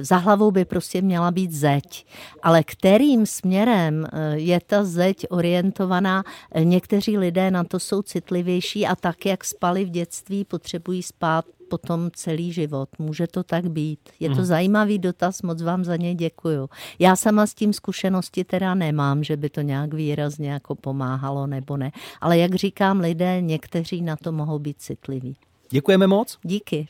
za 0.00 0.16
hlavou 0.16 0.50
by 0.50 0.64
prostě 0.64 1.02
měla 1.02 1.30
být 1.30 1.52
zeď. 1.52 2.06
Ale 2.42 2.62
který 2.62 2.99
kterým 3.00 3.26
směrem 3.26 4.06
eh, 4.12 4.38
je 4.38 4.60
ta 4.66 4.84
zeď 4.84 5.26
orientovaná. 5.30 6.24
Eh, 6.52 6.64
někteří 6.64 7.18
lidé 7.18 7.50
na 7.50 7.64
to 7.64 7.80
jsou 7.80 8.02
citlivější 8.02 8.86
a 8.86 8.96
tak, 8.96 9.26
jak 9.26 9.44
spali 9.44 9.84
v 9.84 9.90
dětství, 9.90 10.44
potřebují 10.44 11.02
spát 11.02 11.44
potom 11.70 12.10
celý 12.14 12.52
život. 12.52 12.88
Může 12.98 13.26
to 13.26 13.42
tak 13.42 13.70
být. 13.70 14.00
Je 14.20 14.28
to 14.28 14.34
hmm. 14.34 14.44
zajímavý 14.44 14.98
dotaz, 14.98 15.42
moc 15.42 15.62
vám 15.62 15.84
za 15.84 15.96
něj 15.96 16.14
děkuju. 16.14 16.68
Já 16.98 17.16
sama 17.16 17.46
s 17.46 17.54
tím 17.54 17.72
zkušenosti 17.72 18.44
teda 18.44 18.74
nemám, 18.74 19.24
že 19.24 19.36
by 19.36 19.50
to 19.50 19.60
nějak 19.60 19.94
výrazně 19.94 20.50
jako 20.50 20.74
pomáhalo 20.74 21.46
nebo 21.46 21.76
ne. 21.76 21.92
Ale 22.20 22.38
jak 22.38 22.54
říkám, 22.54 23.00
lidé 23.00 23.40
někteří 23.40 24.02
na 24.02 24.16
to 24.16 24.32
mohou 24.32 24.58
být 24.58 24.76
citliví. 24.78 25.36
Děkujeme 25.70 26.06
moc. 26.06 26.38
Díky. 26.42 26.88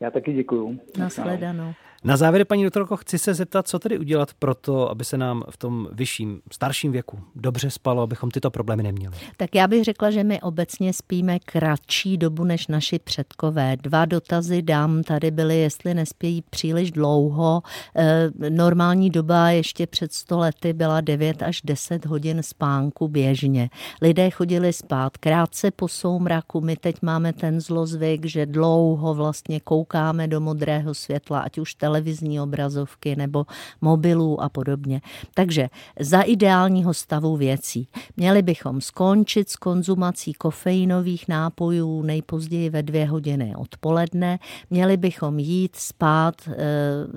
Já 0.00 0.10
taky 0.10 0.32
děkuju. 0.32 0.78
Nasledanou. 0.98 1.74
Na 2.06 2.16
závěr, 2.16 2.44
paní 2.44 2.64
doktorko, 2.64 2.96
chci 2.96 3.18
se 3.18 3.34
zeptat, 3.34 3.68
co 3.68 3.78
tedy 3.78 3.98
udělat 3.98 4.34
pro 4.38 4.54
to, 4.54 4.90
aby 4.90 5.04
se 5.04 5.18
nám 5.18 5.42
v 5.50 5.56
tom 5.56 5.88
vyšším, 5.92 6.40
starším 6.52 6.92
věku 6.92 7.20
dobře 7.34 7.70
spalo, 7.70 8.02
abychom 8.02 8.30
tyto 8.30 8.50
problémy 8.50 8.82
neměli. 8.82 9.16
Tak 9.36 9.54
já 9.54 9.68
bych 9.68 9.84
řekla, 9.84 10.10
že 10.10 10.24
my 10.24 10.40
obecně 10.40 10.92
spíme 10.92 11.38
kratší 11.38 12.16
dobu 12.16 12.44
než 12.44 12.66
naši 12.66 12.98
předkové. 12.98 13.76
Dva 13.76 14.04
dotazy 14.04 14.62
dám 14.62 15.02
tady 15.02 15.30
byly, 15.30 15.58
jestli 15.58 15.94
nespějí 15.94 16.42
příliš 16.50 16.90
dlouho. 16.90 17.62
E, 17.96 18.30
normální 18.50 19.10
doba 19.10 19.50
ještě 19.50 19.86
před 19.86 20.12
100 20.12 20.38
lety 20.38 20.72
byla 20.72 21.00
9 21.00 21.42
až 21.42 21.62
10 21.64 22.06
hodin 22.06 22.42
spánku 22.42 23.08
běžně. 23.08 23.70
Lidé 24.02 24.30
chodili 24.30 24.72
spát 24.72 25.16
krátce 25.16 25.70
po 25.70 25.88
soumraku. 25.88 26.60
My 26.60 26.76
teď 26.76 26.96
máme 27.02 27.32
ten 27.32 27.60
zlozvyk, 27.60 28.26
že 28.26 28.46
dlouho 28.46 29.14
vlastně 29.14 29.60
koukáme 29.60 30.28
do 30.28 30.40
modrého 30.40 30.94
světla, 30.94 31.40
ať 31.40 31.58
už 31.58 31.74
televize 31.74 31.95
televizní 31.96 32.40
obrazovky 32.40 33.16
nebo 33.16 33.46
mobilů 33.80 34.40
a 34.40 34.48
podobně. 34.48 35.00
Takže 35.34 35.68
za 36.00 36.20
ideálního 36.20 36.94
stavu 36.94 37.36
věcí 37.36 37.88
měli 38.16 38.42
bychom 38.42 38.80
skončit 38.80 39.48
s 39.48 39.56
konzumací 39.56 40.32
kofeinových 40.32 41.28
nápojů 41.28 42.02
nejpozději 42.02 42.70
ve 42.70 42.82
dvě 42.82 43.06
hodiny 43.06 43.54
odpoledne, 43.56 44.38
měli 44.70 44.96
bychom 44.96 45.38
jít 45.38 45.76
spát 45.76 46.34
e, 46.48 46.54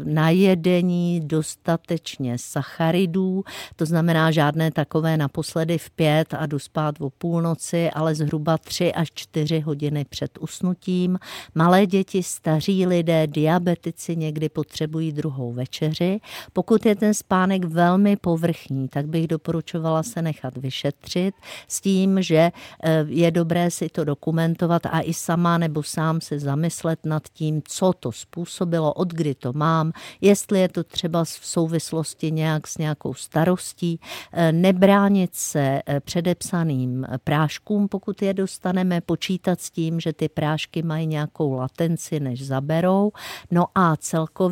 na 0.03 0.29
jedení 0.29 1.21
dostatečně 1.23 2.37
sacharidů, 2.37 3.43
to 3.75 3.85
znamená 3.85 4.31
žádné 4.31 4.71
takové 4.71 5.17
naposledy 5.17 5.77
v 5.77 5.89
pět 5.89 6.33
a 6.33 6.45
jdu 6.45 6.59
spát 6.59 6.95
o 6.99 7.09
půlnoci, 7.09 7.91
ale 7.91 8.15
zhruba 8.15 8.57
tři 8.57 8.93
až 8.93 9.11
čtyři 9.13 9.59
hodiny 9.59 10.05
před 10.09 10.37
usnutím. 10.39 11.19
Malé 11.55 11.85
děti, 11.85 12.23
staří 12.23 12.85
lidé, 12.85 13.27
diabetici 13.27 14.15
někdy 14.15 14.49
potřebují 14.59 15.11
druhou 15.11 15.53
večeři. 15.53 16.19
Pokud 16.53 16.85
je 16.85 16.95
ten 16.95 17.13
spánek 17.13 17.65
velmi 17.65 18.15
povrchní, 18.15 18.87
tak 18.87 19.07
bych 19.07 19.27
doporučovala 19.27 20.03
se 20.03 20.21
nechat 20.21 20.57
vyšetřit 20.57 21.35
s 21.67 21.81
tím, 21.81 22.21
že 22.21 22.51
eh, 22.83 23.05
je 23.07 23.31
dobré 23.31 23.71
si 23.71 23.89
to 23.89 24.03
dokumentovat 24.03 24.85
a 24.85 24.99
i 25.01 25.13
sama 25.13 25.57
nebo 25.57 25.83
sám 25.83 26.21
se 26.21 26.39
zamyslet 26.39 27.05
nad 27.05 27.23
tím, 27.33 27.61
co 27.63 27.93
to 27.93 28.11
způsobilo, 28.11 28.93
od 28.93 29.13
kdy 29.13 29.35
to 29.35 29.53
mám, 29.53 29.91
jestli 30.21 30.59
je 30.59 30.69
to 30.69 30.83
třeba 30.83 31.23
v 31.23 31.29
souvislosti 31.29 32.31
nějak 32.31 32.67
s 32.67 32.77
nějakou 32.77 33.13
starostí, 33.13 33.99
eh, 34.33 34.51
nebránit 34.51 35.35
se 35.35 35.81
eh, 35.87 35.99
předepsaným 35.99 37.07
práškům, 37.23 37.87
pokud 37.87 38.21
je 38.21 38.33
dostaneme, 38.33 39.01
počítat 39.01 39.61
s 39.61 39.71
tím, 39.71 39.99
že 39.99 40.13
ty 40.13 40.29
prášky 40.29 40.83
mají 40.83 41.07
nějakou 41.07 41.53
latenci, 41.53 42.19
než 42.19 42.45
zaberou, 42.45 43.11
no 43.51 43.65
a 43.75 43.95
celkově 43.95 44.48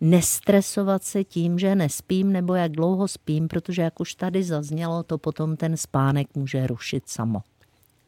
nestresovat 0.00 1.02
se 1.02 1.24
tím, 1.24 1.58
že 1.58 1.74
nespím 1.74 2.32
nebo 2.32 2.54
jak 2.54 2.72
dlouho 2.72 3.08
spím, 3.08 3.48
protože 3.48 3.82
jak 3.82 4.00
už 4.00 4.14
tady 4.14 4.44
zaznělo, 4.44 5.02
to 5.02 5.18
potom 5.18 5.56
ten 5.56 5.76
spánek 5.76 6.26
může 6.34 6.66
rušit 6.66 7.08
samo. 7.08 7.40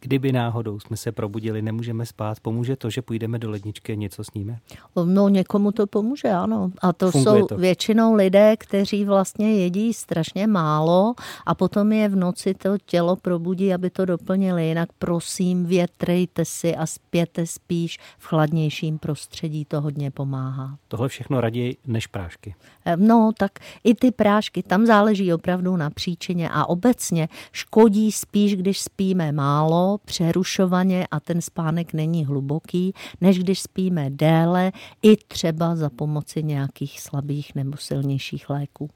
Kdyby 0.01 0.33
náhodou 0.33 0.81
jsme 0.81 0.97
se 0.97 1.13
probudili, 1.13 1.63
nemůžeme 1.63 2.07
spát, 2.07 2.41
pomůže 2.41 2.77
to, 2.77 2.91
že 2.91 3.03
půjdeme 3.03 3.39
do 3.39 3.51
ledničky 3.51 3.93
a 3.93 3.97
něco 3.97 4.25
sníme? 4.25 4.59
No 5.05 5.29
někomu 5.29 5.73
to 5.73 5.87
pomůže, 5.87 6.29
ano. 6.31 6.71
A 6.83 6.93
to 6.93 7.11
Funguje 7.11 7.41
jsou 7.41 7.47
to. 7.47 7.57
většinou 7.57 8.15
lidé, 8.15 8.57
kteří 8.57 9.05
vlastně 9.05 9.55
jedí 9.55 9.95
strašně 9.95 10.47
málo 10.47 11.15
a 11.47 11.55
potom 11.55 11.93
je 11.93 12.09
v 12.09 12.17
noci 12.17 12.55
to 12.55 12.79
tělo 12.87 13.17
probudí, 13.17 13.75
aby 13.75 13.91
to 13.91 14.05
doplnili. 14.05 14.67
Jinak 14.69 14.89
prosím, 14.99 15.67
větrejte 15.67 16.45
si 16.45 16.77
a 16.77 16.87
spěte 16.87 17.47
spíš 17.47 17.99
v 18.19 18.27
chladnějším 18.27 18.99
prostředí, 18.99 19.65
to 19.65 19.81
hodně 19.81 20.11
pomáhá. 20.11 20.77
Tohle 20.89 21.09
všechno 21.09 21.41
raději 21.41 21.77
než 21.87 22.07
prášky. 22.07 22.55
No, 22.97 23.31
tak 23.39 23.53
i 23.85 23.95
ty 23.95 24.11
prášky, 24.11 24.63
tam 24.63 24.87
záleží 24.87 25.33
opravdu 25.33 25.77
na 25.77 25.91
příčině 25.91 26.51
a 26.53 26.67
obecně 26.67 27.29
škodí 27.53 28.13
spíš, 28.13 28.57
když 28.57 28.81
spíme 28.81 29.33
málo, 29.91 29.99
přerušovaně 29.99 31.07
a 31.11 31.21
ten 31.21 31.43
spánek 31.43 31.93
není 31.93 32.25
hluboký, 32.25 32.95
než 33.21 33.39
když 33.39 33.61
spíme 33.61 34.11
déle 34.11 34.73
i 35.03 35.17
třeba 35.17 35.77
za 35.77 35.91
pomoci 35.91 36.43
nějakých 36.43 37.01
slabých 37.01 37.55
nebo 37.55 37.77
silnějších 37.77 38.51
léků. 38.51 38.91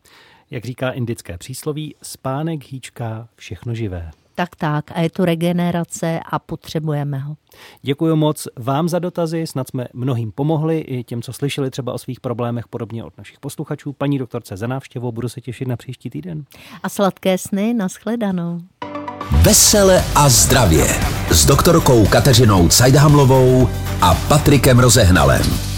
Jak 0.50 0.64
říká 0.64 0.90
indické 0.90 1.38
přísloví, 1.38 1.94
spánek 2.02 2.64
hýčká 2.64 3.28
všechno 3.37 3.74
živé. 3.74 4.11
Tak 4.37 4.57
tak, 4.57 4.90
a 4.94 5.00
je 5.00 5.11
to 5.11 5.24
regenerace 5.24 6.20
a 6.30 6.38
potřebujeme 6.38 7.18
ho. 7.18 7.37
Děkuji 7.83 8.16
moc 8.16 8.48
vám 8.57 8.88
za 8.88 8.98
dotazy, 8.98 9.46
snad 9.46 9.68
jsme 9.68 9.88
mnohým 9.92 10.33
pomohli, 10.33 10.78
i 10.78 11.04
těm, 11.04 11.22
co 11.22 11.33
slyšeli 11.33 11.70
třeba 11.70 11.92
o 11.92 11.98
svých 11.98 12.20
problémech, 12.20 12.68
podobně 12.68 13.04
od 13.04 13.18
našich 13.18 13.40
posluchačů. 13.40 13.92
Paní 13.92 14.18
doktorce 14.18 14.57
za 14.57 14.66
návštěvu, 14.66 15.12
budu 15.12 15.28
se 15.28 15.40
těšit 15.40 15.68
na 15.68 15.76
příští 15.76 16.11
týden. 16.11 16.44
A 16.83 16.88
sladké 16.88 17.38
sny, 17.38 17.74
nashledanou. 17.74 18.61
Vesele 19.30 20.04
a 20.14 20.28
zdravě 20.28 20.87
s 21.30 21.46
doktorkou 21.46 22.06
Kateřinou 22.06 22.68
Cajdhamlovou 22.68 23.68
a 24.00 24.14
Patrikem 24.14 24.78
Rozehnalem. 24.78 25.73